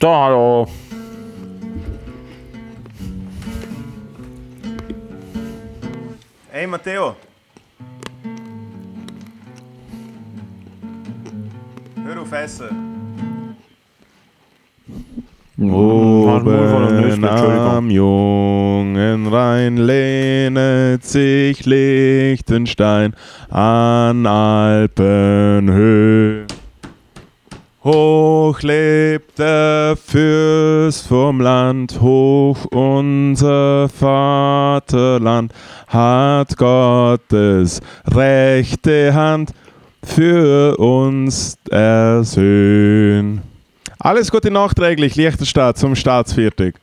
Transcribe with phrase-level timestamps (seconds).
[0.00, 0.66] Da, hallo.
[6.50, 7.16] Hey Matteo.
[12.02, 13.56] Hör auf essen.
[15.58, 23.14] Oben am jungen Rhein lehnet sich Liechtenstein
[23.50, 25.40] an Alpenhöhe.
[27.82, 35.54] Hoch lebt der Fürst vom Land, hoch unser Vaterland,
[35.88, 39.52] hat Gottes rechte Hand
[40.04, 43.40] für uns ersöhnt.
[43.98, 46.74] Alles Gute nachträglich, Liechtenstadt zum Staatsviertel.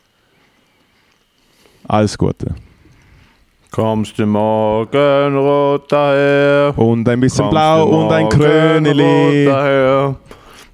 [1.88, 2.56] Alles Gute.
[3.70, 6.74] Kommst du morgenrot daher?
[6.76, 9.48] Und ein bisschen Kommst blau und ein Kröneli.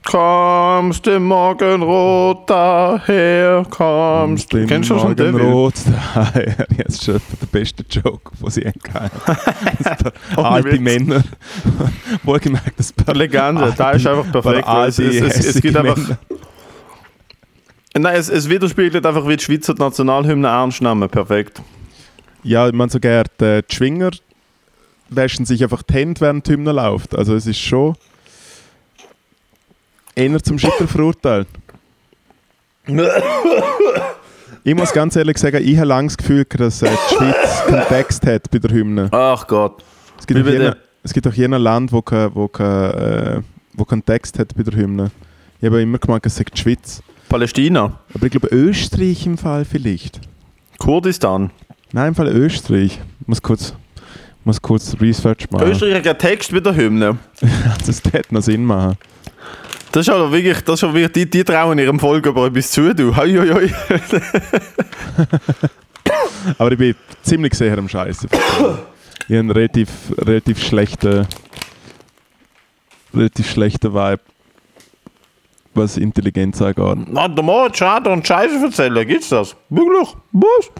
[0.06, 3.66] Kommst du morgenrot daher?
[3.70, 4.66] Kommst du.
[4.66, 5.36] Kennst du schon den?
[5.36, 6.68] Rot daher.
[6.78, 8.66] Jetzt schon der beste Joke, den sie.
[10.36, 10.80] Ohne Alte.
[10.80, 11.24] Männer.
[12.24, 14.68] Wohlgemerkt, das Eine Legende, da ist einfach perfekt.
[14.88, 16.18] Es, es, es, es gibt einfach.
[17.96, 21.10] Nein, es, es widerspiegelt einfach, wie die Schweizer Nationalhymne ernst nehmen.
[21.10, 21.62] Perfekt.
[22.44, 24.12] Ja, man so gerne äh, die Schwinger
[25.10, 27.16] wäschen sich einfach die Hände, während die Hymne läuft.
[27.16, 27.96] Also es ist schon
[30.16, 31.48] eher zum Scheitern verurteilt.
[34.66, 37.88] Ich muss ganz ehrlich sagen, ich habe lange das Gefühl, dass äh, die Schweiz keinen
[37.88, 39.10] Text hat bei der Hymne.
[39.12, 39.84] Ach Gott.
[40.18, 43.42] Es gibt, auch jener, es gibt auch jener Land, wo kein, wo, kein, äh,
[43.74, 45.12] wo keinen Text hat bei der Hymne.
[45.60, 47.02] Ich habe immer gemeint, es sagt die Schweiz.
[47.28, 48.00] Palästina.
[48.14, 50.22] Aber ich glaube Österreich im Fall vielleicht.
[50.78, 51.52] Kurdistan.
[51.92, 53.00] Nein, im Fall Österreich.
[53.22, 53.74] Ich muss kurz,
[54.44, 55.70] muss kurz Research machen.
[55.70, 57.18] Österreich hat keinen Text mit der Hymne.
[57.86, 58.98] Das hätte noch Sinn machen.
[59.94, 62.72] Das ist aber wirklich, das ist aber wirklich die, die trauen ihrem Volk aber etwas
[62.72, 63.16] zu, du.
[63.16, 63.70] Hoi, hoi, hoi.
[66.58, 68.28] Aber ich bin ziemlich sicher am Scheiße.
[68.32, 68.88] Ich habe
[69.30, 71.28] einen relativ, relativ schlechten,
[73.14, 74.22] relativ schlechten Vibe,
[75.76, 77.08] was Intelligenz angeht.
[77.12, 79.56] Na, der Mord, schade und Scheiße erzählen, gibt's das?
[79.70, 80.10] Wirklich?
[80.32, 80.72] Was?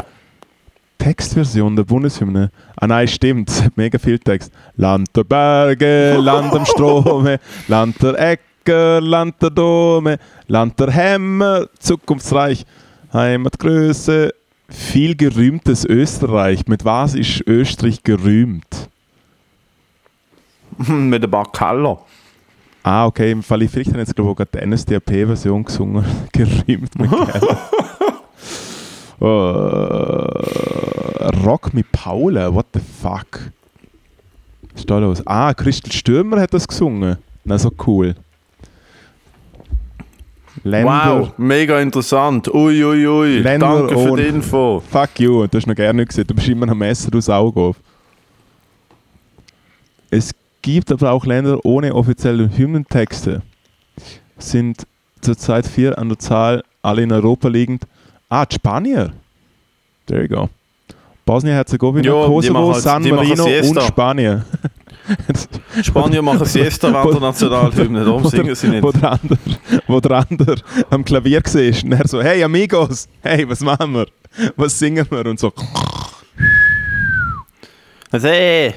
[0.98, 2.50] Textversion der Bundeshymne.
[2.78, 4.52] Ah nein, stimmt, es hat mega viel Text.
[4.76, 8.20] Land der Berge, Land am Strome, Land der
[8.64, 12.66] Äcker, Land der Dome, Land der Hämmer, zukunftsreich,
[13.12, 14.34] Heimatgröße,
[14.70, 16.66] viel gerühmtes Österreich.
[16.68, 18.90] Mit was ist Österreich gerühmt?
[20.88, 22.00] mit ein paar Kaller.
[22.84, 26.06] Ah, okay, im Fall ich vielleicht habe jetzt glaube ich gerade die NSDAP-Version gesungen.
[26.32, 27.70] gerühmt mit Keller.
[29.22, 29.26] uh,
[31.46, 33.52] Rock mit Paula, what the fuck?
[34.72, 35.22] Was ist da los?
[35.26, 37.18] Ah, Christel Stürmer hat das gesungen.
[37.44, 38.16] Na, so cool.
[40.64, 41.20] Länder.
[41.22, 42.48] Wow, mega interessant.
[42.54, 43.40] Ui, ui, ui.
[43.40, 44.82] Länder Danke für die Info.
[44.90, 46.26] Fuck you, du hast noch gerne nicht gesehen.
[46.28, 47.76] Du bist immer am Messer aus Auge auf.
[50.10, 50.32] Es
[50.62, 53.42] gibt aber auch Länder ohne offizielle Hymnentexte.
[54.38, 54.86] Sind
[55.22, 57.84] zurzeit vier an der Zahl, alle in Europa liegend.
[58.30, 59.12] Ah, die Spanier.
[60.06, 60.50] There you go.
[61.26, 63.82] Bosnien-Herzegowina, Kosovo, halt- San Marino und.
[63.84, 64.44] Spanien.
[65.84, 69.02] Spanier machen Siesta während der Nationalhymne, darum singen sie Wo nicht.
[69.02, 69.38] der andere,
[69.88, 70.56] wo der andere
[70.90, 74.06] am Klavier war und er so, hey Amigos, hey, was machen wir?
[74.56, 75.26] Was singen wir?
[75.26, 75.52] Und so,
[78.12, 78.74] Also, ey,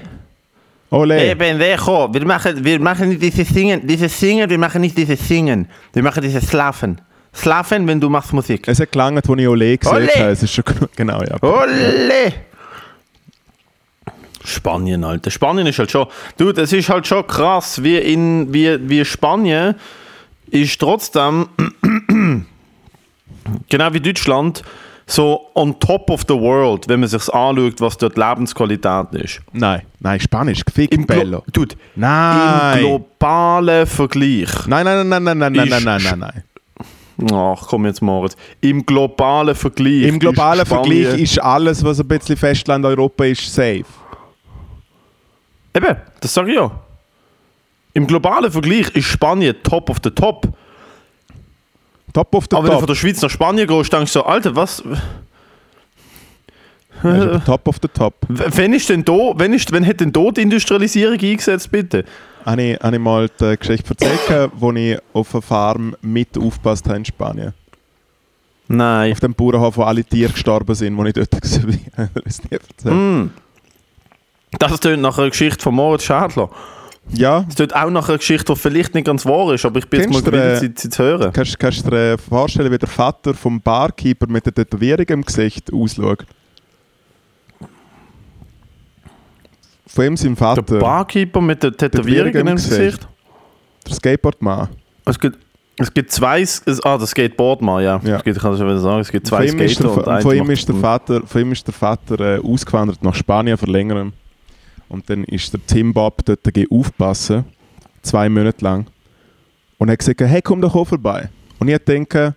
[0.90, 1.16] ole.
[1.16, 5.26] ey, Pendejo, wir machen, wir machen nicht dieses Singen, dieses Singen, wir machen nicht dieses
[5.26, 5.68] Singen.
[5.92, 7.00] Wir machen dieses Slaven.
[7.34, 8.66] Slaven, wenn du machst Musik.
[8.66, 10.30] Es hat gelangt, als ich Ole gesagt habe.
[10.30, 11.36] Es ist schon genug- genau, ja.
[11.42, 12.32] Ole!
[14.46, 15.30] Spanien, Alter.
[15.30, 16.06] Spanien ist halt schon.
[16.36, 19.74] Du, das ist halt schon krass, wie in wie, wie Spanien
[20.50, 21.48] ist trotzdem
[23.68, 24.62] genau wie Deutschland
[25.06, 29.40] so on top of the world, wenn man sich anschaut, was dort Lebensqualität ist.
[29.52, 31.44] Nein, nein, Spanisch, gefickt, Im, Bello.
[31.52, 32.78] Dude, Nein.
[32.78, 34.66] im globalen Vergleich.
[34.66, 36.42] Nein, nein, nein, nein, nein, nein, nein, nein, nein, nein.
[37.32, 38.36] Ach, komm jetzt Moritz.
[38.60, 40.02] Im globalen Vergleich.
[40.02, 43.84] Im globalen ist Vergleich ist alles, was ein bisschen Festland Europa ist, safe.
[45.76, 46.70] Eben, das sage ich ja.
[47.92, 50.48] Im globalen Vergleich ist Spanien top of the top.
[52.14, 52.88] Top of the Aber wenn du von top.
[52.88, 54.82] der Schweiz nach Spanien gehst, denkst du so, Alter, was?
[57.02, 58.14] Ja, top of the top.
[58.28, 62.04] Wenn ist denn da, wenn, ist, wenn hat denn da die Industrialisierung eingesetzt, bitte?
[62.46, 66.86] Habe ich, habe ich mal die Geschichte erzählt, wo ich auf einer Farm mit aufgepasst
[66.86, 67.52] habe in Spanien.
[68.68, 69.12] Nein.
[69.12, 71.40] Auf dem Bauernhof, wo alle Tiere gestorben sind, wo ich dort habe.
[72.24, 72.94] Das nie erzählt.
[72.94, 73.30] Mm.
[74.58, 76.50] Das tönt nach einer Geschichte von Moritz Schädler.
[77.12, 79.88] Ja, Es tut auch nach einer Geschichte, die vielleicht nicht ganz wahr ist, aber ich
[79.88, 81.32] bin jetzt mal Kennst gewillt, sie, sie zu hören.
[81.32, 85.22] kannst, kannst du dir äh, vorstellen, wie der Vater vom Barkeeper mit der Tätowierung im
[85.24, 86.26] Gesicht ausschaut?
[89.86, 93.08] Von ihm sein Der Vater, Barkeeper mit der Tätowierung Tätowierung im im Gesicht.
[93.86, 94.68] der Skateboardmann.
[95.04, 95.38] Es gibt,
[95.78, 98.00] es gibt zwei, es, ah, das Skateboard mal, ja.
[98.04, 98.16] Ja.
[98.16, 100.34] Es gibt, ich kann das schon wieder sagen, es gibt zwei Von der, und von
[100.34, 104.12] ihm ist der Vater, von ihm ist der Vater äh, ausgewandert nach Spanien für längeren.
[104.88, 106.40] Und dann ist der Tim Bob dort
[106.70, 107.44] aufpassen,
[108.02, 108.86] zwei Monate lang.
[109.78, 111.28] Und er hat gesagt, hey, komm doch vorbei.
[111.58, 112.34] Und ich denke,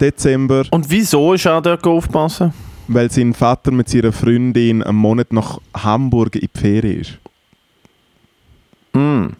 [0.00, 2.52] Dezember, Und wieso ist er dort aufpassen?
[2.88, 7.18] weil sein Vater mit seiner Freundin einen Monat nach Hamburg in die Ferien ist.
[8.94, 9.32] Hm.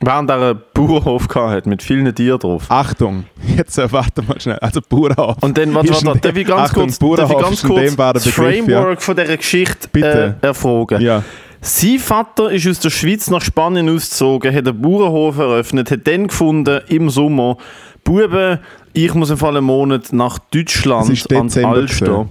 [0.00, 2.66] Während er einen Bauernhof hat mit vielen Tieren drauf.
[2.68, 3.24] Achtung,
[3.56, 4.58] jetzt äh, warte mal schnell.
[4.58, 5.36] Also Bauernhof.
[5.40, 8.24] Und dann, warte, warte, darf ich ganz Achtung, kurz, darf ich Bauernhof ganz kurz das
[8.24, 8.80] Begriff, ja.
[8.80, 10.36] Framework von dieser Geschichte Bitte.
[10.42, 11.00] äh, erfragen?
[11.00, 11.22] Ja,
[11.66, 16.26] Sein Vater ist aus der Schweiz nach Spanien ausgezogen, hat einen Bauernhof eröffnet, hat dann
[16.26, 17.56] gefunden, im Sommer,
[18.04, 18.58] Buben,
[18.92, 22.26] ich muss im Fall einen Monat nach Deutschland ans Alster.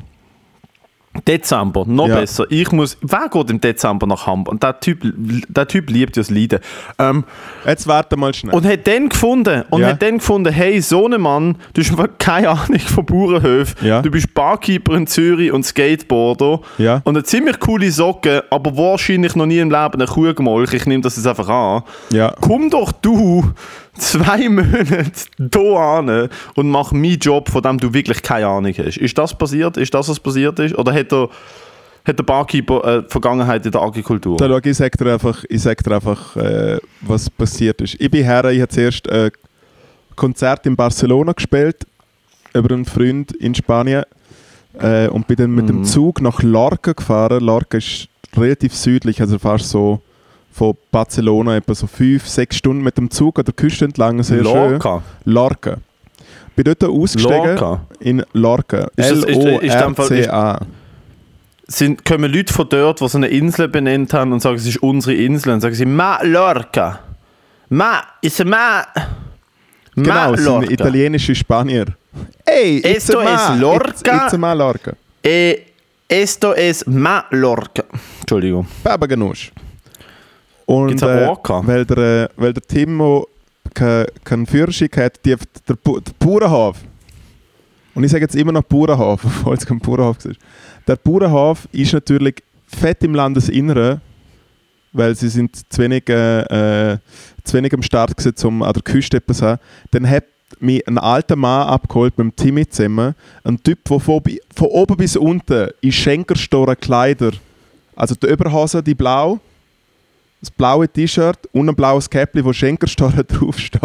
[1.27, 2.15] Dezember, noch Ja.
[2.21, 2.45] besser.
[2.49, 4.51] Ich muss, wer geht im Dezember nach Hamburg?
[4.53, 6.59] Und der Typ, der typ liebt ja das Leiden.
[6.97, 7.23] Ähm,
[7.65, 8.53] jetzt warte mal schnell.
[8.55, 9.89] und hat dann gefunden, und Ja.
[9.89, 13.85] hat dann gefunden, hey, so ein Mann, du hast keine Ahnung von Bauernhöfen.
[13.87, 14.01] Ja.
[14.01, 16.61] Du bist Barkeeper in Zürich und Skateboarder.
[16.79, 17.01] Ja.
[17.03, 20.75] Und eine ziemlich coole Socke, aber wahrscheinlich noch nie im Leben eine Kuh gemolken.
[20.77, 21.83] Ich nehme das jetzt einfach an.
[22.41, 23.51] Komm doch du
[23.97, 28.97] zwei Monate hier und mach meinen Job, von dem du wirklich keine Ahnung hast.
[28.97, 29.77] Ist das passiert?
[29.77, 30.77] Ist das, was passiert ist?
[30.77, 31.29] Oder hat der,
[32.05, 34.37] hat der Barkeeper eine Vergangenheit in der Agrikultur?
[34.37, 37.95] Da schau, ich sag dir einfach, ich sag dir einfach äh, was passiert ist.
[37.99, 39.31] Ich bin her, ich habe zuerst ein
[40.15, 41.85] Konzert in Barcelona gespielt,
[42.53, 44.03] über einen Freund in Spanien
[44.79, 45.85] äh, und bin dann mit dem Mhm.
[45.85, 47.43] Zug nach Lorca gefahren.
[47.43, 50.01] Lorca ist relativ südlich, also fast so
[50.53, 54.43] von Barcelona etwa so fünf, sechs Stunden mit dem Zug an der Küste entlang, sehr
[54.43, 54.53] schön.
[54.53, 55.01] Lorca.
[55.25, 55.77] Lorca.
[56.55, 57.81] Bin dort ausgestiegen Lorca.
[57.99, 58.87] in Lorca.
[58.95, 60.59] L-O-R-C-A.
[61.65, 64.77] Sind, kommen Leute von dort, die so eine Insel benannt haben und sagen, es ist
[64.83, 66.99] unsere Insel, und sagen sie, Ma Lorca.
[67.69, 68.83] Ma, ist Ma.
[69.95, 70.71] Genau, Ma es sind Lorca.
[70.71, 71.85] italienische Spanier.
[72.45, 73.89] Ey, Esto es Lorca.
[73.89, 74.91] It's, it's a ma Lorca.
[75.23, 75.59] E
[76.07, 77.83] esto es Ma Lorca.
[78.19, 78.67] Entschuldigung.
[78.83, 79.51] Baba Ganoush.
[80.65, 81.61] Und Gibt's äh, Orca?
[81.65, 83.27] weil, der, äh, weil der Timo
[83.73, 85.35] keinen kein Führerschein hat, die,
[85.67, 86.77] der, Bu- der Bauernhof.
[87.95, 90.39] Und ich sage jetzt immer noch Bauernhof, obwohl es kein Bauernhof ist.
[90.87, 92.35] Der Bauernhof ist natürlich
[92.67, 94.01] fett im Landesinneren,
[94.91, 96.97] weil sie sind zu wenig, äh, äh,
[97.43, 99.59] zu wenig am Start gewesen, um an der Küste etwas zu haben.
[99.91, 100.25] Dann hat
[100.59, 103.15] mich ein alter Mann abgeholt mit dem Timmy zusammen.
[103.43, 104.21] Ein Typ, der von,
[104.55, 107.31] von oben bis unten in Schenkerstoren Kleider,
[107.95, 109.39] also die Überhose, die blau,
[110.43, 113.81] das blaue T-Shirt und ein blaues Käppli, wo Schenkerstoren draufsteht.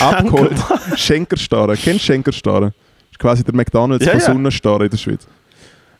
[0.00, 0.52] Abgeholt.
[0.96, 1.76] Schenkerstoren.
[1.76, 2.72] Kennst du Schenkerstoren?
[2.72, 4.26] Das ist quasi der McDonalds Ja, von ja.
[4.26, 5.26] Sonnenstoren in der Schweiz.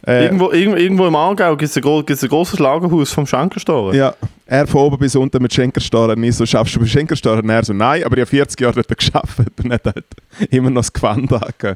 [0.07, 3.97] Äh, Irgendwo, irgendwo, im Aargau gibt es ein, gro- ein grosses Lagerhaus vom Schenkerstoren.
[3.97, 4.15] Ja,
[4.47, 6.23] er von oben bis unten mit Schenkerstoren.
[6.23, 7.41] Ich so, schaffst du bei Schenkerstoren?
[7.43, 10.05] Und er so, nein, aber ich habe 40 Jahre dort geschafft und hat halt
[10.51, 11.75] immer noch das Gewand angegeben.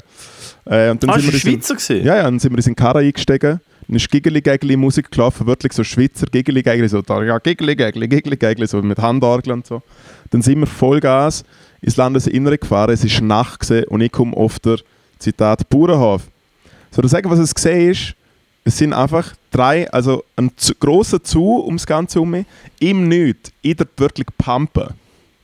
[0.65, 2.05] Äh, und dann Ah, sind wir Schweizer gewesen?
[2.05, 3.59] Ja, ja, dann sind wir in Karren eingestiegen.
[3.87, 8.81] Dann ist Gigeli-Gägli Musik gelaufen, wirklich so Schweizer Gigeli-Gägli, so da, ja, Gigeli-Gägli, Gigeli-Gägli, so
[8.81, 9.81] mit Handorgel und so.
[10.29, 11.43] Dann sind wir Vollgas
[11.81, 14.77] ins Landesinnere gefahren, es war Nacht gewesen, und ich komme auf der,
[15.19, 16.21] Zitat, Bauernhof.
[16.91, 18.15] Soll ich sagen, was es gesehen ist?
[18.63, 22.45] Es sind einfach drei, also ein zu, grosser Zoo ums Ganze herum,
[22.79, 24.93] im Nichts, in der wirklich Pampe.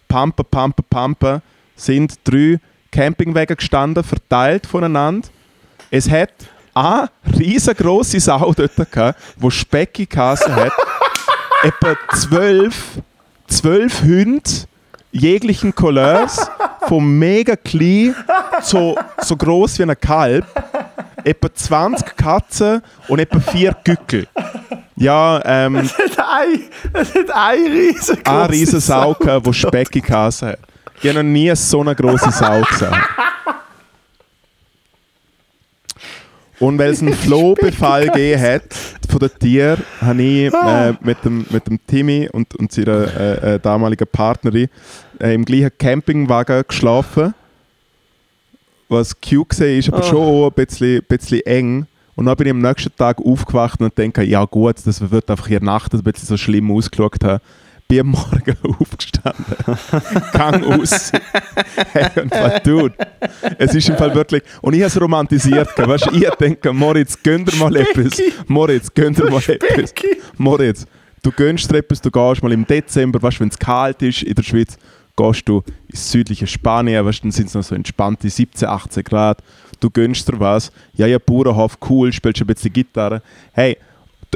[0.07, 1.41] Pampe, Pampe, Pampe,
[1.75, 2.59] sind drei
[2.91, 5.27] Campingwege gestanden, verteilt voneinander.
[5.89, 6.33] Es hat
[6.73, 10.73] eine riesengroße Sau dort gehabt, die Speck in Kasse hat.
[11.63, 13.01] etwa zwölf,
[13.47, 14.49] zwölf Hunde
[15.11, 16.49] jeglichen Couleurs,
[16.87, 18.15] von mega klein
[18.61, 20.45] so, so groß wie ein Kalb.
[21.27, 24.27] Etwa 20 Katzen und etwa vier Gückel.
[24.95, 26.61] Ja, ähm, Es hat ein,
[26.93, 30.59] es hat ein riesen eine riesen Sau, gehabt, die Speck in Kasse hat.
[31.01, 32.95] Ich habe noch nie so eine große Sau gesehen.
[36.59, 38.63] Und weil es einen Flohbefall gegeben hat
[39.09, 43.55] von den Tieren, habe ich äh, mit, dem, mit dem Timmy und, und seiner äh,
[43.55, 44.69] äh, damaligen Partnerin
[45.19, 47.33] äh, im gleichen Campingwagen geschlafen.
[48.89, 50.09] Was cute war, ist aber Oh.
[50.09, 51.87] schon auch ein bisschen, bisschen eng.
[52.15, 55.47] Und dann bin ich am nächsten Tag aufgewacht und denke, ja gut, das wird einfach
[55.47, 57.39] hier Nacht ein bisschen so schlimm ausgeschaut haben.
[57.87, 59.45] Bin am Morgen aufgestanden.
[60.33, 61.11] Gang aus.
[61.93, 62.93] hey, und Fall, dude.
[63.57, 64.41] Es ist im Fall wirklich.
[64.61, 65.69] Und ich habe es romantisiert.
[65.77, 68.19] Weißt du, ich denke, Moritz, gönn dir mal etwas.
[68.47, 69.93] Moritz, gönn dir mal etwas.
[70.37, 70.85] Moritz,
[71.23, 74.33] Du gönnst dir etwas, du gehst mal im Dezember, weißt, wenn es kalt ist in
[74.35, 74.77] der Schweiz,
[75.17, 79.43] gehst du ins südliche Spanien, weißt, dann sind es noch so entspannte 17, 18 Grad.
[79.79, 80.71] Du gönnst dir was.
[80.93, 83.21] Ja, ja, Bauernhof, cool, spielst ein bisschen Gitarre.
[83.51, 83.77] Hey,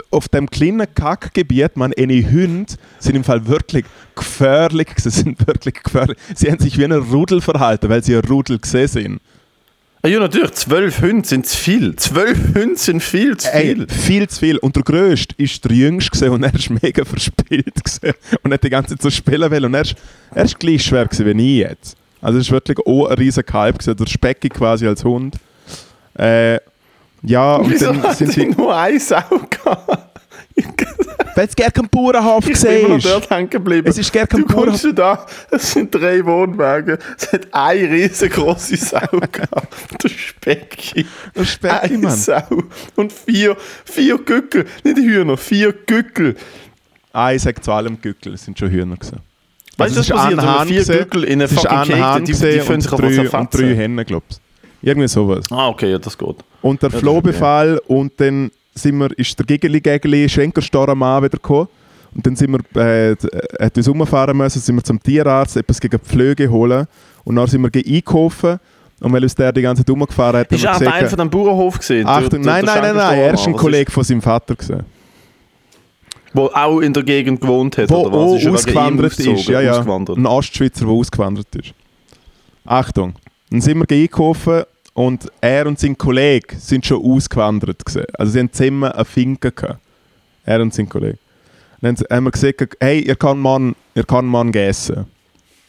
[0.09, 3.85] auf dem kleinen Kackgebiet, man, eine Hunde sind im Fall wirklich
[4.15, 4.87] gefährlich.
[4.97, 6.17] Sie sind wirklich gefährlich.
[6.35, 9.21] Sie haben sich wie ein Rudel verhalten, weil sie ein Rudel gesehen sind.
[10.03, 11.95] Ah, Ja, natürlich, zwölf Hunde sind zu viel.
[11.95, 13.87] Zwölf Hunde sind viel zu Ey, viel.
[13.87, 14.57] viel zu viel.
[14.57, 18.69] Und der Größte ist der Jüngste und er ist mega verspielt gewesen und hat die
[18.69, 19.65] ganze Zeit so spielen wollen.
[19.65, 19.95] Und er ist,
[20.33, 21.95] er ist gleich schwer gewesen wie ich jetzt.
[22.21, 23.95] Also es ist wirklich auch ein riesen Kalb gewesen.
[23.97, 25.35] Der Specki quasi als Hund.
[26.17, 26.59] Äh,
[27.23, 28.45] ja, und Wieso dann sind sie sie...
[28.47, 30.19] nur eine Sau gehabt?
[31.35, 33.87] Weil es gar keinen Bauernhof Ich bin immer noch gesehen dort hängen geblieben.
[33.87, 37.89] Es ist gar kein du kommst du da, es sind drei Wohnwagen, es hat eine
[37.89, 38.99] riesengroße Sau
[39.31, 40.03] gehabt.
[40.03, 41.05] Der Specki.
[41.35, 42.15] Der Specki, eine Mann.
[42.15, 42.63] Sau.
[42.95, 46.35] Und vier, vier Gückel, nicht Hühner, vier Gückel.
[47.13, 49.19] Ah, ich sage zu allem Gückel, es sind schon Hühner gewesen.
[49.77, 52.23] Weißt du, Also ist passiert, Hahn vier Gückel in eine Es ist fucking Cake, die,
[52.25, 53.75] die gesehen und sich auf was und drei.
[53.75, 54.41] Hennen, glaubst
[54.81, 55.45] Irgendwie sowas.
[55.49, 56.35] Ah, okay, ja, das geht.
[56.61, 61.31] Und der Ja, das Flohbefall und dann sind wir, ist der Gegeli-Gegeli Schenkerstor am Abend
[61.31, 61.67] wieder gekommen.
[62.13, 63.17] Und dann sind wir, äh, äh,
[63.59, 66.87] hat uns umfahren müssen, sind wir zum Tierarzt, etwas gegen die Pflege holen.
[67.23, 68.59] Und dann sind wir einkaufen.
[68.99, 71.19] Und weil uns der die ganze Zeit umgefahren hat, Ist haben wir Teil von gesagt,
[71.21, 72.05] dem Bauernhof gesehen?
[72.07, 74.83] Achtung, nein, nein, nein, nein, er ist ein Kollege von seinem Vater gewesen.
[76.33, 78.43] Wo auch in der Gegend gewohnt hat, Wo oder was?
[78.43, 79.47] ihm ausgewandert ist.
[79.47, 79.81] Ja, ja.
[79.81, 81.73] Ein Ostschweizer, der ausgewandert ist.
[82.63, 83.15] Achtung,
[83.49, 87.85] dann sind wir einkaufen und er und sein Kollege sind schon ausgewandert.
[87.85, 88.05] Gewesen.
[88.17, 89.79] Also sie haben zusammen eine Finke gehabt.
[90.43, 91.17] Er und sein Kollege.
[91.81, 95.05] Dann haben wir gesagt, hey, ihr kann man, ihr kann man essen.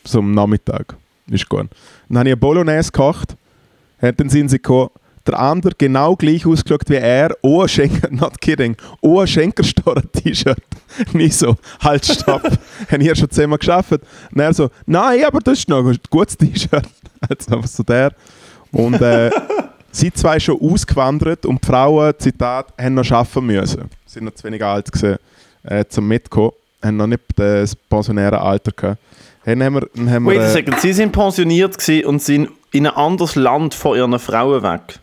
[0.05, 0.97] So am Nachmittag.
[1.29, 1.69] Ist gut.
[2.09, 3.37] Dann habe ich eine Bolognese gekocht.
[4.00, 4.91] Und Dann sind sie gekommen.
[5.25, 7.31] Der andere genau gleich ausgeschaut wie er.
[7.43, 8.76] Oh, Schenker, not kidding.
[9.00, 10.59] Oh, ein Schenkerstorer-T-Shirt.
[11.12, 12.43] Nicht so, halt, stopp.
[12.91, 13.93] Haben ihr schon zusammen geschafft?
[13.93, 16.88] Und er so, nein, aber das ist noch ein gutes T-Shirt.
[17.29, 18.12] Also so der.
[18.73, 19.31] Und äh,
[19.91, 23.91] sie zwei schon ausgewandert und die Frauen, Zitat, haben noch arbeiten müssen.
[24.07, 25.19] Sind noch zu wenig alt gewesen,
[25.62, 26.52] äh, zum Mitkommen.
[26.83, 28.99] Haben noch nicht das pensionäre Alter gehabt.
[29.45, 32.50] Dann haben wir, dann haben wir, Wait a äh, second, sie sind pensioniert und sind
[32.71, 34.99] in ein anderes Land von ihren Frauen weg.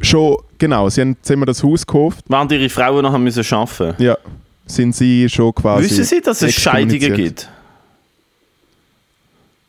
[0.00, 2.24] schon, genau, sie haben zusammen das Haus gekauft.
[2.28, 4.18] Während ihre Frauen noch haben müssen arbeiten Ja,
[4.66, 5.84] sind sie schon quasi.
[5.84, 7.48] Wissen Sie, dass es Scheidungen gibt?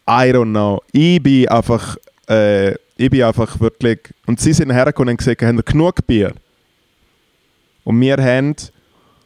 [0.09, 0.81] I don't know.
[0.91, 3.99] Ich bin einfach, äh, ich bin einfach wirklich.
[4.25, 6.33] Und sie sind hergekommen und gesagt, haben genug Bier?
[7.83, 8.55] Und wir haben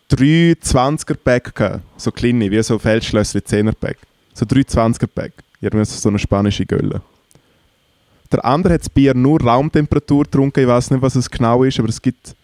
[0.07, 1.81] drei 20er-Pack gehabt.
[1.97, 3.97] So kleine, wie so Feldschlösser 10er-Pack.
[4.33, 5.31] So drei 20er-Pack.
[5.61, 7.01] Irgendwie so eine spanische Gölle.
[8.31, 10.61] Der andere hat das Bier nur Raumtemperatur getrunken.
[10.61, 12.35] Ich weiß nicht, was es genau ist, aber es gibt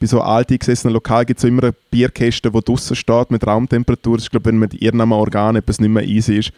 [0.00, 4.18] bei so alten gesessenen Lokalen gibt es immer eine Bierkäste, die draußen steht mit Raumtemperatur.
[4.18, 6.52] Ist, glaube wenn mit irgendeinem Organ etwas nicht mehr easy ist.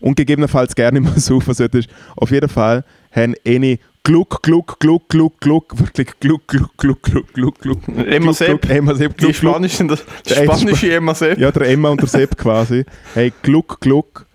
[0.00, 1.88] Und gegebenenfalls gerne mal saufen solltest.
[2.16, 2.84] Auf jeden Fall
[3.16, 7.78] haben eine Gluck, Gluck, Gluck, Gluck, Gluck, wirklich Gluck, Gluck, Gluck, Gluck, Gluck, Gluck.
[7.88, 8.62] Emma Sepp.
[8.62, 9.54] Gluck, Emma Sepp, Die Gluck, Gluck.
[9.54, 11.38] spanische, die Der spanische Emma Sepp.
[11.38, 12.84] Ja, der Emma und der Sepp quasi.
[13.14, 14.26] Hey, Gluck, Gluck.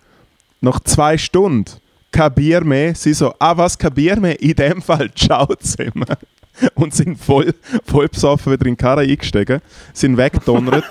[0.60, 1.64] Nach zwei Stunden
[2.12, 2.94] kein Bier mehr.
[2.94, 4.40] Sie so, ah was, kein Bier mehr?
[4.40, 6.04] In dem Fall, ciao zusammen.
[6.74, 7.54] Und sind voll,
[7.86, 9.62] voll besoffen wieder in die Karre eingestiegen,
[9.94, 10.84] sind weggedonnert.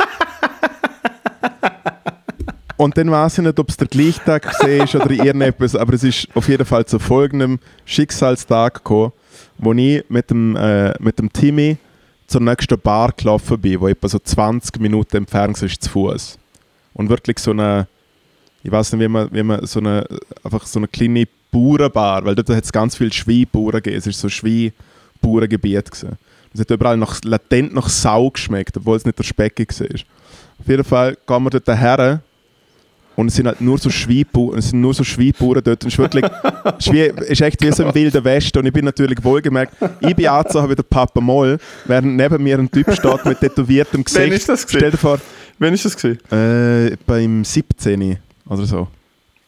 [2.82, 6.04] Und dann weiß ich nicht, ob es der gleiche Tag ist oder irgendetwas, aber es
[6.04, 9.12] ist auf jeden Fall zu folgendem Schicksalstag gekommen,
[9.60, 11.78] wo ich mit dem, äh, mit dem Timmy
[12.26, 16.40] zur nächsten Bar gelaufen bin, wo etwa so 20 Minuten entfernt ist zu Fuß.
[16.96, 17.88] Und wirklich so eine,
[18.64, 20.04] ich weiß nicht, wie man, wie man so eine,
[20.44, 24.20] einfach so eine kleine Bauernbar, weil dort hat es ganz viele Schweinbauern gegeben, es ist
[24.20, 25.88] so ein Schweinbauerngebiet.
[26.52, 29.88] Es hat überall nach, latent nach Sau geschmeckt, obwohl es nicht der Speck war.
[30.58, 32.24] Auf jeden Fall gehen wir dort her
[33.22, 35.84] und es sind halt nur so Schweinbauern, es sind nur so Schweinbauern dort.
[35.84, 36.26] Und es ist wirklich,
[36.78, 36.88] es
[37.30, 38.60] ist, echt wie so im Wilden Westen.
[38.60, 42.58] Und ich bin natürlich wohlgemerkt, ich bin angezogen wie der Papa Moll, während neben mir
[42.60, 44.34] ein Typ steht mit tätowiertem Gesicht.
[44.34, 44.80] ist das gewesen?
[44.80, 45.20] Stell dir vor,
[45.60, 46.18] Wann ist das gesehen?
[46.32, 48.18] äh, beim 17.
[48.50, 48.88] oder so.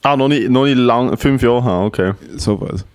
[0.03, 2.13] Ah, noch nicht, noch nicht lang, fünf Jahre, ah, okay.
[2.35, 2.85] Sowas.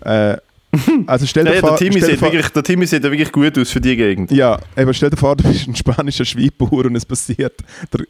[0.00, 0.36] Äh,
[1.06, 3.32] also stell dir Ja, vor, der, Timmy sieht vor wirklich, der Timmy sieht ja wirklich
[3.32, 4.30] gut aus für die Gegend.
[4.30, 7.54] ja, aber stell dir vor, du bist ein spanischer Schweinbauer und es passiert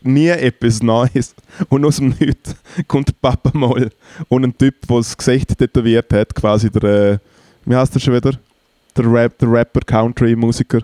[0.03, 1.35] nie etwas Neues.
[1.69, 2.57] Und aus dem Nichts
[2.89, 3.91] kommt der Papa mal
[4.29, 7.19] und ein Typ, der das Gesicht tätowiert hat, quasi der, äh,
[7.65, 8.33] wie heißt der schon wieder?
[8.97, 10.83] Der, Rap, der Rapper, Country-Musiker.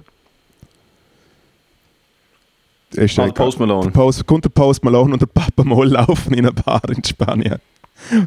[2.93, 3.33] Ist Ah, egal.
[3.35, 3.91] Post Malone.
[3.93, 7.59] Post, kommt der Post Malone und der Papa Moll laufen in einer Bar in Spanien.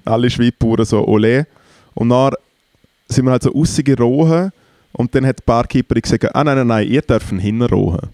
[0.06, 1.48] Alle Schweinbauern so ole.
[1.96, 2.34] Und dann
[3.14, 4.52] sind wir halt so rausgerochen
[4.94, 8.10] und dann hat die Barkeeperin gesagt, ah nein, nein, nein, ihr dürft hinrohen.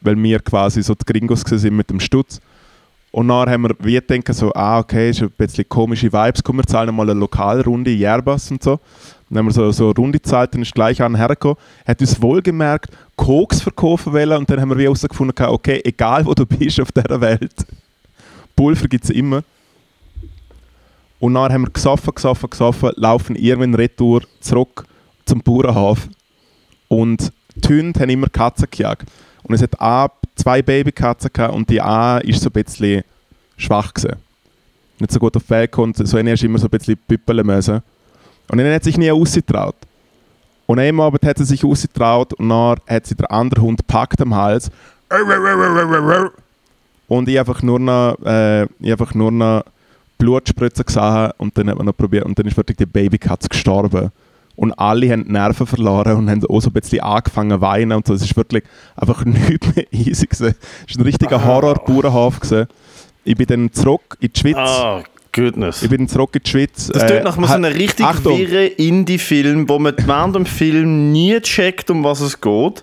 [0.00, 2.40] weil wir quasi so die Gringos sind mit dem Stutz.
[3.10, 6.58] Und dann haben wir wie denken so, ah okay, ist ein bisschen komische Vibes, komm,
[6.58, 8.78] wir zahlen mal eine Lokalrunde, Yerbas und so.
[9.28, 12.20] Dann haben wir so, so eine Runde gezahlt, dann ist gleich an hergekommen, hat uns
[12.20, 16.80] wohlgemerkt Koks verkaufen wollen und dann haben wir wie herausgefunden, okay, egal wo du bist
[16.80, 17.66] auf dieser Welt,
[18.56, 19.42] Pulver gibt es immer.
[21.20, 24.84] Und dann haben wir gesoffen, gesoffen, gesoffen, laufen irgendwann retour zurück
[25.24, 26.08] zum Bauernhof.
[26.88, 29.08] Und die Hunde haben immer Katzen gejagt.
[29.42, 33.02] Und es hat A, zwei Babykatzen gehabt und die A ist so ein bisschen
[33.56, 34.16] schwach gewesen.
[34.98, 37.82] Nicht so gut auf gekommen und so eine ist immer so ein bisschen püppeln müssen.
[38.50, 39.76] Und dann hat sich nie ausgetraut.
[40.66, 44.20] Und einmal Abend hat sie sich ausgetraut und dann hat sie der andere Hund packt
[44.20, 44.70] am Hals.
[47.08, 49.64] Und ich einfach nur noch, äh, ich einfach nur noch
[50.18, 54.10] Blutspritzen gesehen und dann hat man noch probiert und dann ist wirklich die Babykatze gestorben.
[54.56, 57.92] Und alle haben die Nerven verloren und haben auch so ein bisschen angefangen zu weinen
[57.92, 58.14] und so.
[58.14, 58.64] Es ist wirklich
[58.96, 60.56] einfach nichts mehr easy gewesen.
[60.88, 62.66] Es war ein richtiger Horror-Bauernhof gewesen.
[63.22, 64.56] Ich bin dann zurück in die Schweiz.
[64.56, 65.82] Ah, goodness.
[65.82, 66.90] Ich bin zurück in die Schweiz.
[66.92, 71.38] Das tut nach so einem richtig Achtung, wirren Indie-Film, wo man während dem Film nie
[71.40, 72.82] checkt, um was es geht.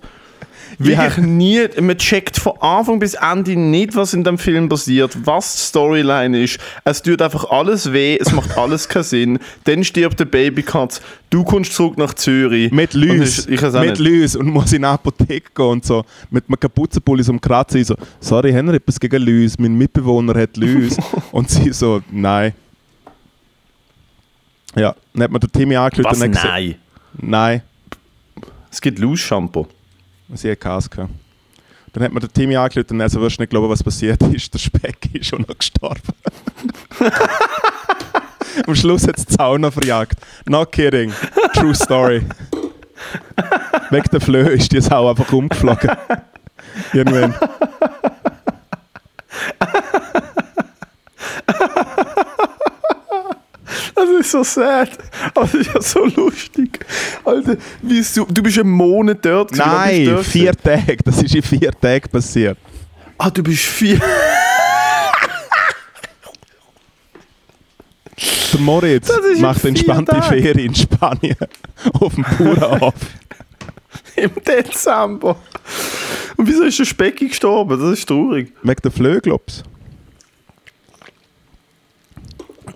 [0.78, 1.24] Wirklich Ja.
[1.24, 1.68] nie.
[1.82, 6.44] Man checkt von Anfang bis Ende nicht, was in dem Film passiert, was die Storyline
[6.44, 6.60] ist.
[6.84, 9.40] Es tut einfach alles weh, es macht alles keinen Sinn.
[9.64, 11.02] Dann stirbt der Babykatz.
[11.30, 12.72] Du kommst zurück nach Zürich.
[12.72, 13.48] Mit Lüs.
[13.48, 14.00] Ich auch Mit.
[14.00, 16.04] Lüs und muss in eine Apotheke gehen und so.
[16.30, 17.82] Mit einem Kapuzenpulli so am Kratzen.
[17.82, 19.58] Ich so, sorry, haben wir etwas gegen Lüs?
[19.60, 20.98] Mein Mitbewohner hat Lüs.
[21.32, 22.54] und sie so, nein.
[24.76, 25.98] Ja, dann hat mir der Timmy Was?
[25.98, 26.76] und hat gesagt, Nein.
[27.22, 27.62] nein,
[28.70, 29.68] Es gibt Loose-Shampoo.
[30.34, 31.12] Hat Gas gehabt.
[31.94, 34.22] Dann hat mir der Timmy angerufen und er so, wirst du nicht glauben, was passiert
[34.34, 34.54] ist.
[34.54, 36.02] Der Speck ist schon noch gestorben.
[38.68, 40.20] Am Schluss hat es die Zaun noch verjagt.
[40.46, 41.14] Not kidding.
[41.54, 42.22] True story.
[43.92, 45.92] Wegen der Flöhe ist die Sau einfach umgeflogen.
[46.94, 47.34] Irgendwann.
[53.96, 54.90] Das ist so sad.
[55.34, 56.86] Das ist ja so lustig.
[57.24, 59.52] Alter, wie du, du bist einen Monat dort.
[59.52, 59.68] gewesen.
[59.70, 60.98] Nein, dort vier Tage.
[61.04, 62.58] Das ist in vier Tagen passiert.
[63.18, 64.00] Ah, du bist vier.
[68.54, 70.24] Der Moritz macht entspannte Tagen.
[70.24, 71.36] Ferien in Spanien.
[71.94, 72.94] Auf dem Bauernhof.
[74.16, 75.36] Im Dezember.
[76.38, 77.80] Und wieso ist der Specki gestorben?
[77.80, 78.54] Das ist traurig.
[78.64, 79.64] Wegen der Flöhe, glaubst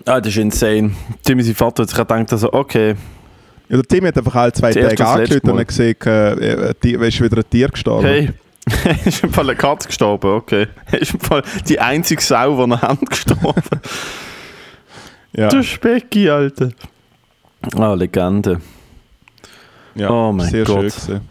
[0.10, 0.92] Ah, das ist insane.
[1.24, 2.96] Timmy, sein Vater hat sich gedacht, also, okay.
[3.70, 6.32] Ja, der Timmy hat einfach alle zwei Tage angerufen und gesehen, äh,
[6.70, 8.08] äh, die- ist wieder ein Tier gestorben.
[8.08, 8.30] Hey,
[9.06, 10.68] ist im Fall eine Katze gestorben, okay.
[10.92, 13.54] Ist im Fall die einzige Sau, die noch haben gestorben.
[15.34, 16.70] Ja, Der Specki, Alter.
[17.78, 18.60] Ah, Legende.
[19.94, 20.76] ja oh mein sehr Gott.
[20.76, 21.22] schön gewesen.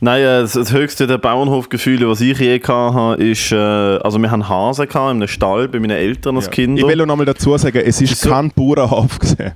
[0.00, 4.30] Nein, äh, das, das höchste der Bauernhofgefühle, was ich je hatte, ist, äh, also wir
[4.30, 6.52] haben Hasen gehabt in einem Stall bei meinen Eltern als Ja.
[6.52, 6.82] Kinder.
[6.82, 9.52] Ich will noch mal dazu sagen, es ist So- kein Bauernhof gewesen.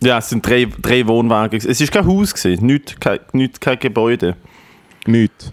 [0.00, 1.56] ja, es sind drei, drei Wohnwagen.
[1.64, 4.36] Es ist kein Haus gewesen, nicht, kein, nicht, kein Gebäude.
[5.06, 5.52] Nicht.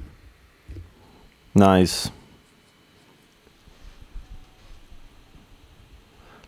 [1.53, 2.11] Nice.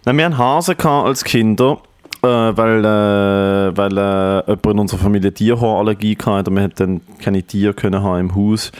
[0.05, 1.79] Nein, wir hatten Hasen als Kinder,
[2.23, 7.43] äh, weil, äh, weil äh, jemand in unserer Familie Tierhaarallergie hatte und wir dann keine
[7.43, 8.71] Tiere können haben im Haus.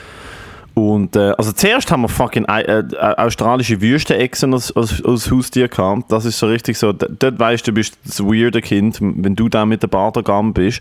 [0.74, 5.68] Und äh, also zuerst haben wir fucking äh, äh, australische Wüstenechsen als, als, als Haustier
[5.68, 6.10] gehabt.
[6.10, 9.48] Das ist so richtig so, dort weißt du, du bist das weirde Kind, wenn du
[9.48, 10.80] da mit der Bartergamm bist.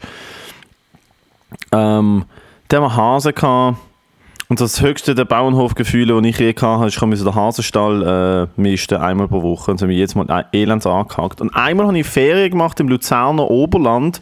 [1.71, 2.25] Ähm,
[2.69, 3.77] dann haben wir Hasen gehabt.
[4.49, 8.61] Und das höchste der Bauernhofgefühle, die ich je hatte, ist, ich musste den Hasenstall äh,
[8.61, 9.71] misten, einmal pro Woche.
[9.71, 11.41] Und so haben wir jetzt mal elends angehakt.
[11.41, 14.19] Und einmal habe ich Ferien gemacht im Luzerner Oberland,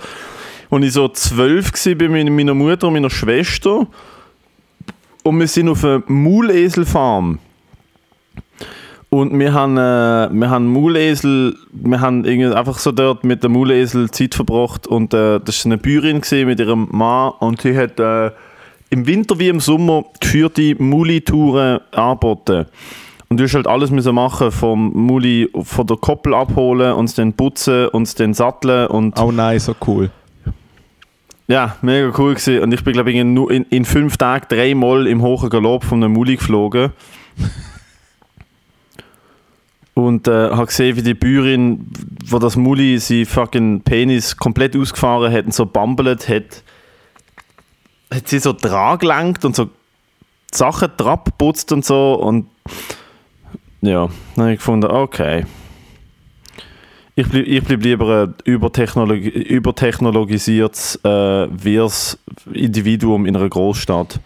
[0.70, 3.88] als ich so zwölf war bei meiner- Mutter und meiner Schwester.
[5.24, 7.40] Und wir sind auf einer Mauleselfarm.
[9.10, 13.52] Und wir haben, äh, wir haben Maulesel, wir haben irgendwie einfach so dort mit dem
[13.52, 18.00] Maulesel Zeit verbracht und äh, das war eine Bäuerin mit ihrem Mann und sie hat
[18.00, 18.32] äh,
[18.92, 22.66] im Winter wie im Sommer geführte Muli-Touren angeboten.
[23.30, 27.16] Und du hast halt alles müssen machen, vom Muli von der Koppel abholen und es
[27.16, 30.12] dann putzen und es dann satteln und Oh nein, so cool.
[31.48, 32.60] ja, mega cool gewesen.
[32.60, 36.04] Und ich bin, glaube ich, in, in, in fünf Tagen dreimal im hohen Galopp von
[36.04, 36.92] einem Muli geflogen.
[39.94, 41.86] Und äh, habe gesehen, wie die Bäuerin,
[42.26, 46.64] wo das Muli sie fucking Penis komplett ausgefahren hat und so bambelt hat,
[48.14, 49.70] hat sie so dran gelenkt und so
[50.52, 52.14] Sachen dran geputzt und so.
[52.14, 52.48] Und
[53.82, 55.46] ja, dann habe ich gefunden, okay.
[57.16, 62.18] Ich bleib, ich bleib lieber ein übertechnologi übertechnologisiertes, äh, wirres
[62.54, 64.20] Individuum in einer Großstadt.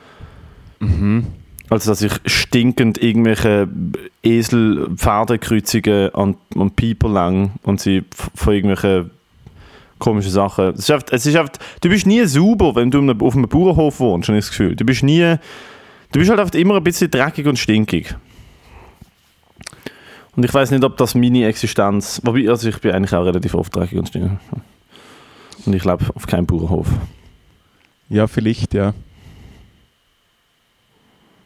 [0.79, 1.27] Mhm.
[1.69, 3.67] als dass ich stinkend irgendwelche
[4.21, 9.11] Esel-Pferdekreuzungen an, an People lang und sie von irgendwelchen
[9.99, 10.69] komischen Sachen.
[10.73, 13.99] Es ist einfach, es ist einfach, du bist nie sauber, wenn du auf einem- Bauernhof
[13.99, 14.75] wohnst, habe ich das Gefühl.
[14.75, 15.35] Du bist nie,
[16.11, 18.15] du bist halt einfach immer ein bisschen dreckig und stinkig.
[20.35, 23.53] Und ich weiß nicht, ob das meine Existenz, wobei, also ich bin eigentlich auch relativ
[23.55, 24.37] oft dreckig und stinkig.
[25.65, 26.87] Und ich lebe auf keinem Bauernhof.
[28.09, 28.93] Ja, vielleicht, ja.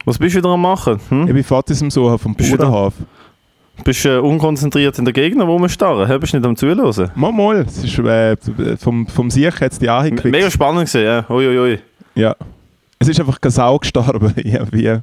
[0.05, 0.99] Was bist du wieder am machen?
[1.09, 1.27] Hm?
[1.27, 2.35] Ich bin Fotos am Suchen vom?
[2.35, 2.93] Bauernhof.
[3.83, 6.07] Bist du äh, unkonzentriert in der Gegend rumstarren?
[6.07, 6.17] Hä?
[6.17, 7.11] Bist du nicht am Zuhören?
[7.15, 7.61] Mal, mal.
[7.67, 8.35] Es ist, äh,
[8.77, 10.31] vom, vom Sieg hat es die angekriegt.
[10.31, 11.25] Mega spannend gewesen, ja.
[11.29, 11.79] Ui, ui, ui.
[12.15, 12.35] Ja.
[12.99, 14.33] Es ist einfach keine Sau gestorben.
[14.43, 14.99] ja, wie.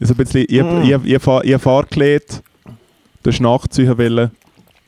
[0.00, 0.82] So ein bisschen, ich, Mm.
[0.82, 2.42] ich, ich, ich, fahr- ich Fahrgerät,
[3.22, 4.30] du hast nachziehen wollen.